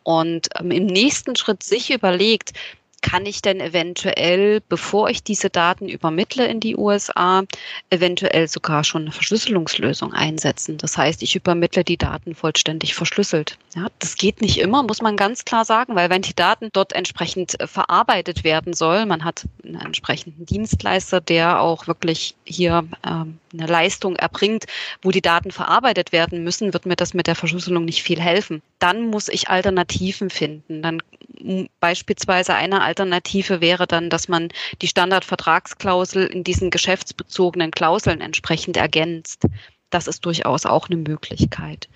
Und 0.03 0.49
ähm, 0.59 0.71
im 0.71 0.85
nächsten 0.85 1.35
Schritt 1.35 1.63
sich 1.63 1.91
überlegt, 1.91 2.53
kann 3.01 3.25
ich 3.25 3.41
denn 3.41 3.59
eventuell, 3.59 4.61
bevor 4.69 5.09
ich 5.09 5.23
diese 5.23 5.49
Daten 5.49 5.89
übermittle 5.89 6.47
in 6.47 6.59
die 6.59 6.75
USA, 6.75 7.43
eventuell 7.89 8.47
sogar 8.47 8.83
schon 8.83 9.03
eine 9.03 9.11
Verschlüsselungslösung 9.11 10.13
einsetzen. 10.13 10.77
Das 10.77 10.97
heißt, 10.97 11.23
ich 11.23 11.35
übermittle 11.35 11.83
die 11.83 11.97
Daten 11.97 12.35
vollständig 12.35 12.93
verschlüsselt. 12.95 13.57
Ja, 13.75 13.87
das 13.99 14.15
geht 14.15 14.41
nicht 14.41 14.59
immer, 14.59 14.83
muss 14.83 15.01
man 15.01 15.17
ganz 15.17 15.45
klar 15.45 15.65
sagen, 15.65 15.95
weil 15.95 16.09
wenn 16.09 16.21
die 16.21 16.35
Daten 16.35 16.69
dort 16.73 16.93
entsprechend 16.93 17.59
äh, 17.59 17.67
verarbeitet 17.67 18.43
werden 18.43 18.73
soll, 18.73 19.05
man 19.05 19.23
hat 19.23 19.45
einen 19.63 19.75
entsprechenden 19.75 20.45
Dienstleister, 20.45 21.21
der 21.21 21.61
auch 21.61 21.87
wirklich 21.87 22.35
hier 22.43 22.85
ähm, 23.05 23.39
eine 23.53 23.65
Leistung 23.65 24.15
erbringt, 24.15 24.65
wo 25.01 25.11
die 25.11 25.21
Daten 25.21 25.51
verarbeitet 25.51 26.11
werden 26.11 26.43
müssen, 26.43 26.73
wird 26.73 26.85
mir 26.85 26.95
das 26.95 27.13
mit 27.13 27.27
der 27.27 27.35
Verschlüsselung 27.35 27.85
nicht 27.85 28.03
viel 28.03 28.19
helfen. 28.19 28.61
Dann 28.79 29.07
muss 29.07 29.27
ich 29.27 29.49
Alternativen 29.49 30.29
finden. 30.29 30.81
Dann 30.81 31.01
beispielsweise 31.79 32.53
eine 32.53 32.81
Alternative 32.91 33.61
wäre 33.61 33.87
dann, 33.87 34.09
dass 34.09 34.27
man 34.27 34.49
die 34.81 34.87
Standardvertragsklausel 34.87 36.27
in 36.27 36.43
diesen 36.43 36.71
geschäftsbezogenen 36.71 37.71
Klauseln 37.71 38.19
entsprechend 38.19 38.75
ergänzt. 38.75 39.47
Das 39.91 40.07
ist 40.07 40.25
durchaus 40.25 40.65
auch 40.65 40.89
eine 40.89 40.97
Möglichkeit. 40.97 41.87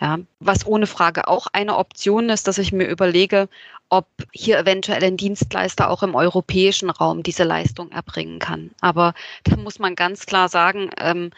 Ja, 0.00 0.18
was 0.40 0.66
ohne 0.66 0.88
Frage 0.88 1.28
auch 1.28 1.46
eine 1.52 1.76
Option 1.76 2.30
ist, 2.30 2.48
dass 2.48 2.58
ich 2.58 2.72
mir 2.72 2.88
überlege, 2.88 3.48
ob 3.90 4.06
hier 4.32 4.58
eventuell 4.58 5.04
ein 5.04 5.16
Dienstleister 5.16 5.88
auch 5.88 6.02
im 6.02 6.16
europäischen 6.16 6.90
Raum 6.90 7.22
diese 7.22 7.44
Leistung 7.44 7.92
erbringen 7.92 8.40
kann. 8.40 8.70
Aber 8.80 9.14
da 9.44 9.56
muss 9.56 9.78
man 9.78 9.94
ganz 9.94 10.26
klar 10.26 10.48
sagen, 10.48 10.90
ähm, 10.98 11.30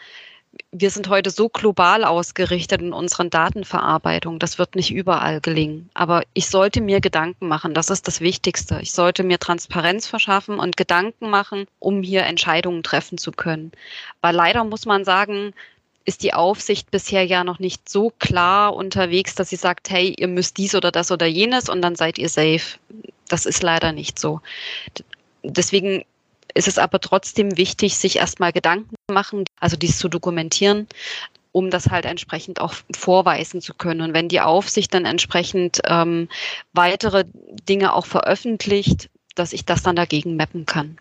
wir 0.71 0.89
sind 0.89 1.09
heute 1.09 1.29
so 1.29 1.49
global 1.49 2.03
ausgerichtet 2.03 2.81
in 2.81 2.93
unseren 2.93 3.29
Datenverarbeitung. 3.29 4.39
Das 4.39 4.57
wird 4.57 4.75
nicht 4.75 4.91
überall 4.91 5.39
gelingen. 5.39 5.89
Aber 5.93 6.23
ich 6.33 6.47
sollte 6.47 6.81
mir 6.81 6.99
Gedanken 6.99 7.47
machen. 7.47 7.73
Das 7.73 7.89
ist 7.89 8.07
das 8.07 8.21
Wichtigste. 8.21 8.79
Ich 8.81 8.91
sollte 8.91 9.23
mir 9.23 9.39
Transparenz 9.39 10.07
verschaffen 10.07 10.59
und 10.59 10.77
Gedanken 10.77 11.29
machen, 11.29 11.67
um 11.79 12.03
hier 12.03 12.23
Entscheidungen 12.23 12.83
treffen 12.83 13.17
zu 13.17 13.31
können. 13.31 13.71
Weil 14.21 14.35
leider 14.35 14.63
muss 14.63 14.85
man 14.85 15.05
sagen, 15.05 15.53
ist 16.05 16.23
die 16.23 16.33
Aufsicht 16.33 16.91
bisher 16.91 17.23
ja 17.25 17.43
noch 17.43 17.59
nicht 17.59 17.87
so 17.87 18.11
klar 18.19 18.75
unterwegs, 18.75 19.35
dass 19.35 19.49
sie 19.49 19.55
sagt, 19.55 19.89
hey, 19.89 20.13
ihr 20.17 20.27
müsst 20.27 20.57
dies 20.57 20.75
oder 20.75 20.91
das 20.91 21.11
oder 21.11 21.25
jenes 21.25 21.69
und 21.69 21.81
dann 21.81 21.95
seid 21.95 22.17
ihr 22.17 22.29
safe. 22.29 22.77
Das 23.27 23.45
ist 23.45 23.63
leider 23.63 23.91
nicht 23.91 24.19
so. 24.19 24.41
Deswegen 25.43 26.03
ist 26.53 26.67
es 26.67 26.77
aber 26.77 26.99
trotzdem 26.99 27.57
wichtig, 27.57 27.97
sich 27.97 28.17
erstmal 28.17 28.51
Gedanken 28.51 28.95
zu 29.07 29.13
machen, 29.13 29.45
also 29.59 29.75
dies 29.75 29.97
zu 29.97 30.09
dokumentieren, 30.09 30.87
um 31.51 31.69
das 31.69 31.89
halt 31.89 32.05
entsprechend 32.05 32.59
auch 32.59 32.73
vorweisen 32.95 33.61
zu 33.61 33.73
können. 33.73 34.01
Und 34.01 34.13
wenn 34.13 34.29
die 34.29 34.41
Aufsicht 34.41 34.93
dann 34.93 35.05
entsprechend 35.05 35.81
ähm, 35.85 36.29
weitere 36.73 37.25
Dinge 37.67 37.93
auch 37.93 38.05
veröffentlicht, 38.05 39.09
dass 39.35 39.53
ich 39.53 39.65
das 39.65 39.83
dann 39.83 39.95
dagegen 39.95 40.35
mappen 40.35 40.65
kann. 40.65 40.97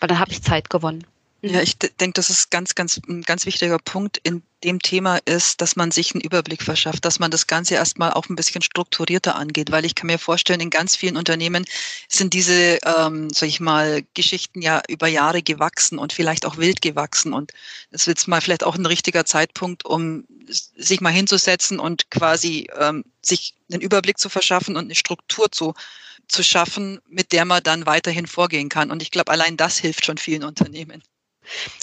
Weil 0.00 0.08
dann 0.08 0.18
habe 0.18 0.32
ich 0.32 0.42
Zeit 0.42 0.70
gewonnen. 0.70 1.04
Ja, 1.44 1.60
ich 1.60 1.76
denke, 1.76 2.12
das 2.12 2.30
ist 2.30 2.52
ganz, 2.52 2.76
ganz, 2.76 3.00
ein 3.08 3.22
ganz 3.22 3.46
wichtiger 3.46 3.78
Punkt 3.78 4.16
in 4.22 4.44
dem 4.62 4.78
Thema 4.80 5.18
ist, 5.24 5.60
dass 5.60 5.74
man 5.74 5.90
sich 5.90 6.14
einen 6.14 6.20
Überblick 6.20 6.62
verschafft, 6.62 7.04
dass 7.04 7.18
man 7.18 7.32
das 7.32 7.48
Ganze 7.48 7.74
erstmal 7.74 8.12
auch 8.12 8.28
ein 8.28 8.36
bisschen 8.36 8.62
strukturierter 8.62 9.34
angeht, 9.34 9.72
weil 9.72 9.84
ich 9.84 9.96
kann 9.96 10.06
mir 10.06 10.20
vorstellen, 10.20 10.60
in 10.60 10.70
ganz 10.70 10.94
vielen 10.94 11.16
Unternehmen 11.16 11.64
sind 12.08 12.32
diese, 12.34 12.78
ähm, 12.84 13.28
sag 13.30 13.48
ich 13.48 13.58
mal, 13.58 14.04
Geschichten 14.14 14.62
ja 14.62 14.82
über 14.88 15.08
Jahre 15.08 15.42
gewachsen 15.42 15.98
und 15.98 16.12
vielleicht 16.12 16.46
auch 16.46 16.58
wild 16.58 16.80
gewachsen 16.80 17.32
und 17.32 17.50
es 17.90 18.06
wird 18.06 18.24
mal 18.28 18.40
vielleicht 18.40 18.62
auch 18.62 18.76
ein 18.76 18.86
richtiger 18.86 19.24
Zeitpunkt, 19.24 19.84
um 19.84 20.24
sich 20.48 21.00
mal 21.00 21.10
hinzusetzen 21.10 21.80
und 21.80 22.08
quasi 22.12 22.68
ähm, 22.78 23.04
sich 23.20 23.54
einen 23.72 23.80
Überblick 23.82 24.18
zu 24.18 24.28
verschaffen 24.28 24.76
und 24.76 24.84
eine 24.84 24.94
Struktur 24.94 25.50
zu 25.50 25.74
zu 26.28 26.44
schaffen, 26.44 27.00
mit 27.08 27.32
der 27.32 27.44
man 27.44 27.62
dann 27.64 27.84
weiterhin 27.84 28.26
vorgehen 28.28 28.68
kann. 28.68 28.90
Und 28.92 29.02
ich 29.02 29.10
glaube, 29.10 29.32
allein 29.32 29.56
das 29.56 29.78
hilft 29.78 30.06
schon 30.06 30.18
vielen 30.18 30.44
Unternehmen. 30.44 31.02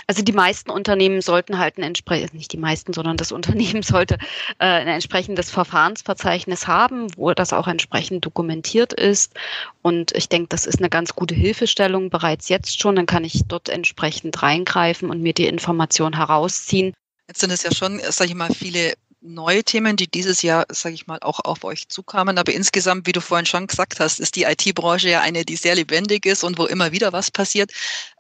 Also 0.08 0.24
die 0.24 0.32
meisten 0.32 0.72
Unternehmen 0.72 1.22
sollten 1.22 1.60
halt 1.60 1.78
ein 1.78 1.84
entsprechendes, 1.84 2.34
nicht 2.34 2.54
die 2.54 2.58
meisten, 2.58 2.94
sondern 2.94 3.18
das 3.18 3.32
Unternehmen 3.40 3.84
sollte 3.84 4.16
äh, 4.60 4.66
ein 4.66 4.88
entsprechendes 4.88 5.52
Verfahrensverzeichnis 5.52 6.68
haben, 6.68 7.08
wo 7.18 7.34
das 7.34 7.54
auch 7.54 7.68
entsprechend 7.68 8.26
dokumentiert 8.26 8.94
ist. 8.94 9.34
Und 9.82 10.16
ich 10.16 10.30
denke, 10.30 10.50
das 10.50 10.66
ist 10.66 10.80
eine 10.80 10.90
ganz 10.90 11.16
gute 11.16 11.36
Hilfestellung 11.36 12.10
bereits 12.10 12.50
jetzt 12.50 12.80
schon. 12.80 12.96
Dann 12.96 13.06
kann 13.06 13.24
ich 13.24 13.44
dort 13.48 13.70
entsprechend 13.70 14.42
reingreifen 14.42 15.10
und 15.10 15.22
mir 15.22 15.34
die 15.34 15.48
Information 15.48 16.16
herausziehen. 16.16 16.94
Jetzt 17.28 17.42
sind 17.42 17.52
es 17.52 17.64
ja 17.64 17.74
schon, 17.74 18.00
sage 18.00 18.32
ich 18.32 18.36
mal, 18.36 18.52
viele 18.54 18.94
neue 19.22 19.64
Themen, 19.64 19.96
die 19.98 20.08
dieses 20.08 20.42
Jahr, 20.42 20.66
sage 20.70 20.96
ich 20.96 21.08
mal, 21.08 21.20
auch 21.22 21.40
auf 21.42 21.64
euch 21.64 21.88
zukamen. 21.90 22.38
Aber 22.38 22.54
insgesamt, 22.54 23.06
wie 23.08 23.12
du 23.12 23.22
vorhin 23.22 23.46
schon 23.46 23.68
gesagt 23.68 24.00
hast, 24.00 24.20
ist 24.20 24.36
die 24.36 24.44
IT-Branche 24.44 25.10
ja 25.10 25.22
eine, 25.22 25.46
die 25.46 25.56
sehr 25.56 25.76
lebendig 25.76 26.26
ist 26.26 26.44
und 26.44 26.58
wo 26.58 26.66
immer 26.66 26.92
wieder 26.92 27.12
was 27.14 27.32
passiert. 27.32 27.72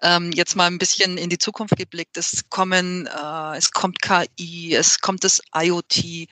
Ähm, 0.02 0.32
jetzt 0.34 0.56
mal 0.56 0.68
ein 0.68 0.78
bisschen 0.78 1.18
in 1.18 1.30
die 1.30 1.38
Zukunft 1.38 1.76
geblickt. 1.78 2.18
Es 2.18 2.50
kommen, 2.50 3.08
äh, 3.08 3.58
es 3.58 3.72
kommt 3.72 4.02
KI, 4.02 4.76
es 4.76 5.00
kommt 5.00 5.24
das 5.24 5.42
IoT. 5.56 6.28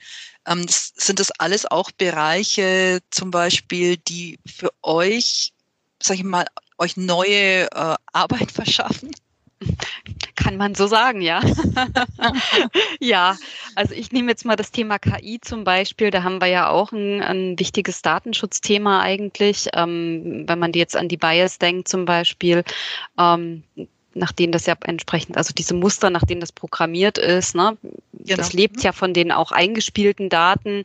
Ähm, 0.45 0.65
das, 0.65 0.93
sind 0.95 1.19
das 1.19 1.31
alles 1.31 1.65
auch 1.65 1.91
Bereiche, 1.91 2.99
zum 3.11 3.31
Beispiel, 3.31 3.97
die 3.97 4.39
für 4.45 4.71
euch, 4.81 5.53
sage 6.01 6.19
ich 6.19 6.25
mal, 6.25 6.45
euch 6.77 6.97
neue 6.97 7.71
äh, 7.71 7.95
Arbeit 8.13 8.51
verschaffen? 8.53 9.11
Kann 10.37 10.55
man 10.55 10.75
so 10.75 10.85
sagen, 10.85 11.21
ja. 11.21 11.41
ja, 12.99 13.35
Also 13.75 13.93
ich 13.95 14.11
nehme 14.11 14.29
jetzt 14.29 14.45
mal 14.45 14.55
das 14.55 14.71
Thema 14.71 14.99
KI 14.99 15.39
zum 15.41 15.63
Beispiel. 15.63 16.11
Da 16.11 16.23
haben 16.23 16.39
wir 16.39 16.47
ja 16.47 16.69
auch 16.69 16.91
ein, 16.91 17.21
ein 17.21 17.59
wichtiges 17.59 18.03
Datenschutzthema 18.03 19.01
eigentlich. 19.01 19.67
Ähm, 19.73 20.43
wenn 20.47 20.59
man 20.59 20.73
jetzt 20.73 20.95
an 20.95 21.09
die 21.09 21.17
Bias 21.17 21.57
denkt 21.57 21.87
zum 21.87 22.05
Beispiel, 22.05 22.63
ähm, 23.17 23.63
nach 24.13 24.31
denen 24.31 24.51
das 24.51 24.67
ja 24.67 24.75
entsprechend, 24.83 25.37
also 25.37 25.53
diese 25.53 25.73
Muster, 25.73 26.09
nach 26.11 26.23
denen 26.23 26.41
das 26.41 26.51
programmiert 26.51 27.17
ist, 27.17 27.55
ne? 27.55 27.77
Genau. 28.27 28.37
Das 28.37 28.53
lebt 28.53 28.83
ja 28.83 28.91
von 28.91 29.13
den 29.13 29.31
auch 29.31 29.51
eingespielten 29.51 30.29
Daten. 30.29 30.83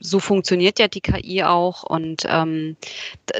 So 0.00 0.20
funktioniert 0.20 0.78
ja 0.78 0.88
die 0.88 1.00
KI 1.00 1.42
auch. 1.42 1.82
Und 1.82 2.22
ähm, 2.28 2.76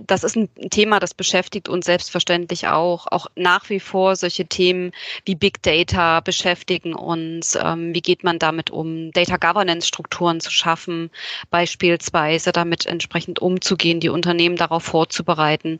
das 0.07 0.25
ist 0.25 0.37
ein 0.37 0.49
Thema, 0.71 1.01
das 1.01 1.15
beschäftigt 1.15 1.69
uns 1.69 1.87
selbstverständlich 1.87 2.69
auch. 2.69 3.07
Auch 3.07 3.27
nach 3.37 3.69
wie 3.69 3.81
vor 3.81 4.17
solche 4.17 4.47
Themen 4.47 4.93
wie 5.27 5.35
Big 5.35 5.63
Data 5.63 6.21
beschäftigen 6.21 6.95
uns. 6.95 7.59
Ähm, 7.63 7.95
wie 7.95 8.01
geht 8.01 8.25
man 8.25 8.39
damit 8.39 8.71
um, 8.71 9.13
Data 9.13 9.37
Governance 9.37 9.87
Strukturen 9.87 10.41
zu 10.41 10.51
schaffen, 10.51 11.11
beispielsweise 11.51 12.53
damit 12.53 12.87
entsprechend 12.87 13.39
umzugehen, 13.39 14.01
die 14.01 14.09
Unternehmen 14.09 14.57
darauf 14.57 14.85
vorzubereiten, 14.85 15.79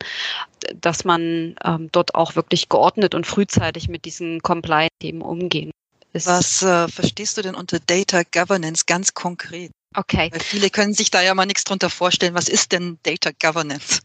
dass 0.75 1.05
man 1.05 1.57
ähm, 1.65 1.89
dort 1.93 2.15
auch 2.15 2.37
wirklich 2.37 2.69
geordnet 2.69 3.15
und 3.15 3.27
frühzeitig 3.27 3.89
mit 3.89 4.05
diesen 4.05 4.43
Compliance-Themen 4.43 5.23
umgehen. 5.23 5.71
Was 6.13 6.63
äh, 6.63 6.89
verstehst 6.89 7.37
du 7.37 7.43
denn 7.43 7.55
unter 7.55 7.79
Data 7.79 8.23
Governance 8.23 8.85
ganz 8.87 9.15
konkret? 9.15 9.71
Okay. 9.95 10.29
Weil 10.33 10.41
viele 10.41 10.71
können 10.71 10.95
sich 10.95 11.11
da 11.11 11.23
ja 11.23 11.35
mal 11.35 11.47
nichts 11.47 11.65
drunter 11.65 11.91
vorstellen. 11.91 12.35
Was 12.35 12.49
ist 12.49 12.73
denn 12.73 12.99
Data 13.03 13.31
Governance? 13.41 14.01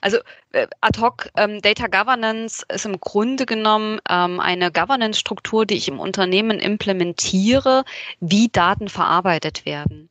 Also 0.00 0.18
äh, 0.52 0.66
ad 0.80 0.98
hoc 1.00 1.28
ähm, 1.36 1.60
Data 1.60 1.88
Governance 1.88 2.64
ist 2.72 2.86
im 2.86 2.98
Grunde 3.00 3.44
genommen 3.44 4.00
ähm, 4.08 4.40
eine 4.40 4.72
Governance-Struktur, 4.72 5.66
die 5.66 5.74
ich 5.74 5.88
im 5.88 6.00
Unternehmen 6.00 6.58
implementiere, 6.58 7.84
wie 8.20 8.48
Daten 8.48 8.88
verarbeitet 8.88 9.66
werden. 9.66 10.08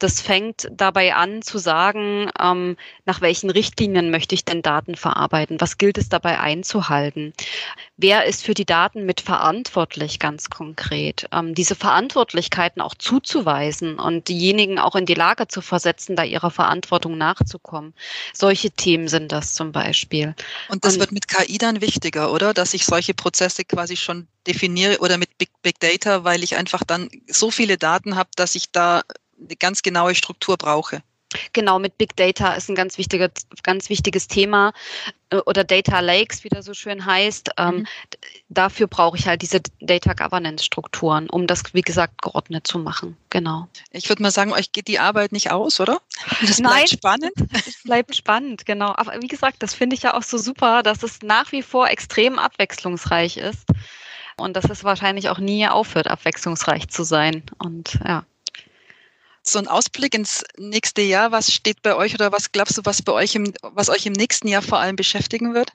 Das 0.00 0.20
fängt 0.20 0.68
dabei 0.72 1.14
an 1.14 1.42
zu 1.42 1.58
sagen, 1.58 2.30
ähm, 2.40 2.76
nach 3.04 3.20
welchen 3.20 3.48
Richtlinien 3.48 4.10
möchte 4.10 4.34
ich 4.34 4.44
denn 4.44 4.60
Daten 4.60 4.96
verarbeiten? 4.96 5.60
Was 5.60 5.78
gilt 5.78 5.98
es 5.98 6.08
dabei 6.08 6.40
einzuhalten? 6.40 7.32
Wer 7.96 8.24
ist 8.24 8.44
für 8.44 8.54
die 8.54 8.66
Daten 8.66 9.06
mit 9.06 9.20
verantwortlich 9.20 10.18
ganz 10.18 10.50
konkret? 10.50 11.28
Ähm, 11.32 11.54
diese 11.54 11.76
Verantwortlichkeiten 11.76 12.82
auch 12.82 12.94
zuzuweisen 12.94 13.98
und 13.98 14.28
diejenigen 14.28 14.80
auch 14.80 14.96
in 14.96 15.06
die 15.06 15.14
Lage 15.14 15.46
zu 15.46 15.62
versetzen, 15.62 16.16
da 16.16 16.24
ihrer 16.24 16.50
Verantwortung 16.50 17.16
nachzukommen. 17.16 17.94
Solche 18.34 18.72
Themen 18.72 18.95
sind 19.08 19.32
das 19.32 19.54
zum 19.54 19.72
Beispiel. 19.72 20.34
Und 20.68 20.84
das 20.84 20.94
und, 20.94 21.00
wird 21.00 21.12
mit 21.12 21.28
KI 21.28 21.58
dann 21.58 21.80
wichtiger, 21.80 22.32
oder? 22.32 22.54
Dass 22.54 22.74
ich 22.74 22.84
solche 22.84 23.14
Prozesse 23.14 23.64
quasi 23.64 23.96
schon 23.96 24.26
definiere 24.46 24.98
oder 24.98 25.18
mit 25.18 25.38
Big, 25.38 25.50
Big 25.62 25.78
Data, 25.80 26.24
weil 26.24 26.42
ich 26.42 26.56
einfach 26.56 26.82
dann 26.84 27.08
so 27.28 27.50
viele 27.50 27.76
Daten 27.76 28.16
habe, 28.16 28.30
dass 28.36 28.54
ich 28.54 28.70
da 28.72 29.02
eine 29.38 29.56
ganz 29.56 29.82
genaue 29.82 30.14
Struktur 30.14 30.56
brauche. 30.56 31.02
Genau, 31.52 31.78
mit 31.78 31.98
Big 31.98 32.14
Data 32.16 32.54
ist 32.54 32.68
ein 32.68 32.76
ganz, 32.76 32.98
wichtiger, 32.98 33.30
ganz 33.62 33.88
wichtiges 33.88 34.28
Thema 34.28 34.72
äh, 35.30 35.38
oder 35.38 35.64
Data 35.64 35.98
Lakes, 36.00 36.44
wie 36.44 36.48
das 36.48 36.64
so 36.64 36.74
schön 36.74 37.04
heißt. 37.04 37.50
Ähm, 37.56 37.74
mhm. 37.74 37.86
Dafür 38.48 38.86
brauche 38.86 39.16
ich 39.16 39.26
halt 39.26 39.42
diese 39.42 39.60
Data 39.80 40.14
Governance 40.14 40.64
Strukturen, 40.64 41.28
um 41.28 41.46
das, 41.46 41.62
wie 41.72 41.82
gesagt, 41.82 42.22
geordnet 42.22 42.66
zu 42.66 42.78
machen. 42.78 43.16
Genau. 43.30 43.68
Ich 43.90 44.08
würde 44.08 44.22
mal 44.22 44.30
sagen, 44.30 44.52
euch 44.52 44.70
geht 44.70 44.86
die 44.86 45.00
Arbeit 45.00 45.32
nicht 45.32 45.50
aus, 45.50 45.80
oder? 45.80 46.00
Das 46.40 46.58
bleibt 46.58 46.60
Nein, 46.60 46.86
spannend. 46.86 47.32
Es 47.66 47.82
bleibt 47.82 48.14
spannend, 48.14 48.66
genau. 48.66 48.94
Aber 48.96 49.20
wie 49.20 49.28
gesagt, 49.28 49.62
das 49.62 49.74
finde 49.74 49.96
ich 49.96 50.02
ja 50.02 50.14
auch 50.14 50.22
so 50.22 50.38
super, 50.38 50.82
dass 50.82 51.02
es 51.02 51.22
nach 51.22 51.50
wie 51.52 51.62
vor 51.62 51.88
extrem 51.88 52.38
abwechslungsreich 52.38 53.36
ist. 53.36 53.64
Und 54.38 54.54
dass 54.54 54.68
es 54.68 54.84
wahrscheinlich 54.84 55.30
auch 55.30 55.38
nie 55.38 55.66
aufhört, 55.66 56.08
abwechslungsreich 56.08 56.88
zu 56.88 57.04
sein. 57.04 57.42
Und 57.58 57.98
ja 58.06 58.26
so 59.48 59.58
ein 59.58 59.68
Ausblick 59.68 60.14
ins 60.14 60.44
nächste 60.56 61.02
Jahr. 61.02 61.32
Was 61.32 61.52
steht 61.52 61.82
bei 61.82 61.94
euch 61.94 62.14
oder 62.14 62.32
was 62.32 62.52
glaubst 62.52 62.78
du, 62.78 62.82
was 62.84 63.02
bei 63.02 63.12
euch 63.12 63.34
im, 63.34 63.52
was 63.62 63.88
euch 63.88 64.06
im 64.06 64.12
nächsten 64.12 64.48
Jahr 64.48 64.62
vor 64.62 64.78
allem 64.78 64.96
beschäftigen 64.96 65.54
wird? 65.54 65.72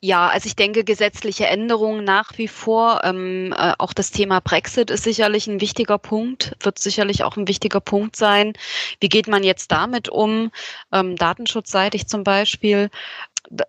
Ja, 0.00 0.28
also 0.28 0.46
ich 0.46 0.56
denke, 0.56 0.84
gesetzliche 0.84 1.46
Änderungen 1.46 2.02
nach 2.04 2.38
wie 2.38 2.48
vor. 2.48 3.02
Ähm, 3.04 3.54
äh, 3.56 3.74
auch 3.78 3.92
das 3.92 4.10
Thema 4.10 4.40
Brexit 4.40 4.90
ist 4.90 5.04
sicherlich 5.04 5.46
ein 5.46 5.60
wichtiger 5.60 5.98
Punkt, 5.98 6.56
wird 6.60 6.78
sicherlich 6.78 7.24
auch 7.24 7.36
ein 7.36 7.46
wichtiger 7.46 7.80
Punkt 7.80 8.16
sein. 8.16 8.54
Wie 9.00 9.10
geht 9.10 9.28
man 9.28 9.44
jetzt 9.44 9.70
damit 9.70 10.08
um? 10.08 10.50
Ähm, 10.92 11.16
datenschutzseitig 11.16 12.06
zum 12.06 12.24
Beispiel. 12.24 12.90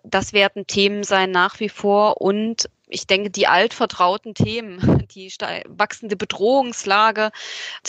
Das 0.02 0.32
werden 0.32 0.66
Themen 0.66 1.02
sein 1.02 1.30
nach 1.30 1.60
wie 1.60 1.68
vor 1.68 2.20
und 2.20 2.70
ich 2.92 3.06
denke, 3.06 3.30
die 3.30 3.46
altvertrauten 3.46 4.34
Themen, 4.34 5.06
die 5.14 5.32
wachsende 5.68 6.16
Bedrohungslage, 6.16 7.30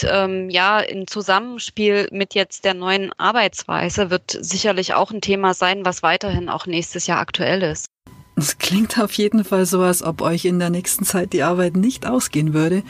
ähm, 0.03 0.49
ja, 0.49 0.79
im 0.79 1.07
Zusammenspiel 1.07 2.07
mit 2.11 2.33
jetzt 2.33 2.65
der 2.65 2.73
neuen 2.73 3.11
Arbeitsweise 3.17 4.09
wird 4.09 4.37
sicherlich 4.39 4.93
auch 4.93 5.11
ein 5.11 5.21
Thema 5.21 5.53
sein, 5.53 5.85
was 5.85 6.03
weiterhin 6.03 6.49
auch 6.49 6.65
nächstes 6.65 7.07
Jahr 7.07 7.19
aktuell 7.19 7.63
ist. 7.63 7.87
Es 8.35 8.57
klingt 8.57 8.99
auf 8.99 9.13
jeden 9.13 9.43
Fall 9.43 9.65
so, 9.65 9.81
als 9.81 10.01
ob 10.01 10.21
euch 10.21 10.45
in 10.45 10.57
der 10.57 10.71
nächsten 10.71 11.05
Zeit 11.05 11.33
die 11.33 11.43
Arbeit 11.43 11.75
nicht 11.75 12.07
ausgehen 12.07 12.53
würde 12.53 12.83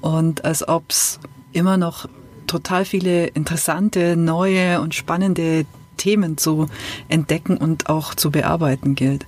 und 0.00 0.44
als 0.44 0.66
ob 0.68 0.90
es 0.90 1.18
immer 1.52 1.76
noch 1.76 2.08
total 2.46 2.84
viele 2.84 3.26
interessante, 3.26 4.16
neue 4.16 4.80
und 4.80 4.94
spannende 4.94 5.66
Themen 5.96 6.36
zu 6.38 6.68
entdecken 7.08 7.56
und 7.56 7.88
auch 7.88 8.14
zu 8.14 8.30
bearbeiten 8.30 8.94
gilt. 8.94 9.26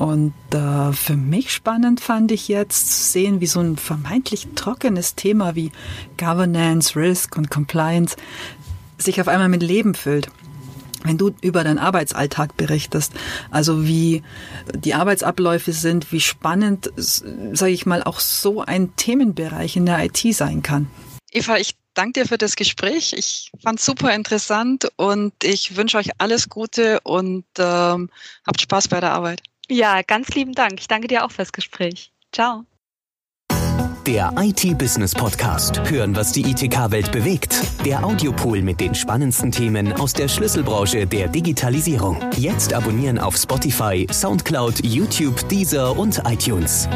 Und 0.00 0.32
äh, 0.54 0.94
für 0.94 1.14
mich 1.14 1.52
spannend 1.52 2.00
fand 2.00 2.32
ich 2.32 2.48
jetzt 2.48 2.90
zu 2.90 3.12
sehen, 3.12 3.42
wie 3.42 3.46
so 3.46 3.60
ein 3.60 3.76
vermeintlich 3.76 4.48
trockenes 4.54 5.14
Thema 5.14 5.54
wie 5.56 5.72
Governance, 6.16 6.96
Risk 6.96 7.36
und 7.36 7.50
Compliance 7.50 8.16
sich 8.96 9.20
auf 9.20 9.28
einmal 9.28 9.50
mit 9.50 9.62
Leben 9.62 9.94
füllt. 9.94 10.30
Wenn 11.02 11.18
du 11.18 11.32
über 11.42 11.64
deinen 11.64 11.76
Arbeitsalltag 11.76 12.56
berichtest, 12.56 13.12
also 13.50 13.84
wie 13.84 14.22
die 14.74 14.94
Arbeitsabläufe 14.94 15.72
sind, 15.72 16.10
wie 16.12 16.20
spannend, 16.20 16.90
sage 16.96 17.72
ich 17.72 17.84
mal, 17.84 18.02
auch 18.02 18.20
so 18.20 18.62
ein 18.62 18.96
Themenbereich 18.96 19.76
in 19.76 19.84
der 19.84 20.02
IT 20.02 20.34
sein 20.34 20.62
kann. 20.62 20.88
Eva, 21.30 21.58
ich 21.58 21.74
danke 21.92 22.22
dir 22.22 22.26
für 22.26 22.38
das 22.38 22.56
Gespräch. 22.56 23.12
Ich 23.12 23.52
fand 23.62 23.78
es 23.78 23.84
super 23.84 24.14
interessant 24.14 24.88
und 24.96 25.34
ich 25.44 25.76
wünsche 25.76 25.98
euch 25.98 26.08
alles 26.16 26.48
Gute 26.48 27.00
und 27.02 27.44
ähm, 27.58 28.08
habt 28.46 28.62
Spaß 28.62 28.88
bei 28.88 29.00
der 29.00 29.12
Arbeit. 29.12 29.42
Ja, 29.70 30.02
ganz 30.02 30.28
lieben 30.34 30.52
Dank. 30.52 30.80
Ich 30.80 30.88
danke 30.88 31.06
dir 31.06 31.24
auch 31.24 31.30
fürs 31.30 31.52
Gespräch. 31.52 32.12
Ciao. 32.32 32.64
Der 34.04 34.32
IT-Business 34.36 35.14
Podcast. 35.14 35.88
Hören, 35.88 36.16
was 36.16 36.32
die 36.32 36.40
ITK-Welt 36.40 37.12
bewegt. 37.12 37.54
Der 37.84 38.04
Audiopool 38.04 38.62
mit 38.62 38.80
den 38.80 38.94
spannendsten 38.94 39.52
Themen 39.52 39.92
aus 39.92 40.12
der 40.12 40.26
Schlüsselbranche 40.26 41.06
der 41.06 41.28
Digitalisierung. 41.28 42.18
Jetzt 42.36 42.72
abonnieren 42.72 43.20
auf 43.20 43.36
Spotify, 43.36 44.08
Soundcloud, 44.10 44.84
YouTube, 44.84 45.48
Deezer 45.48 45.96
und 45.96 46.20
iTunes. 46.26 46.88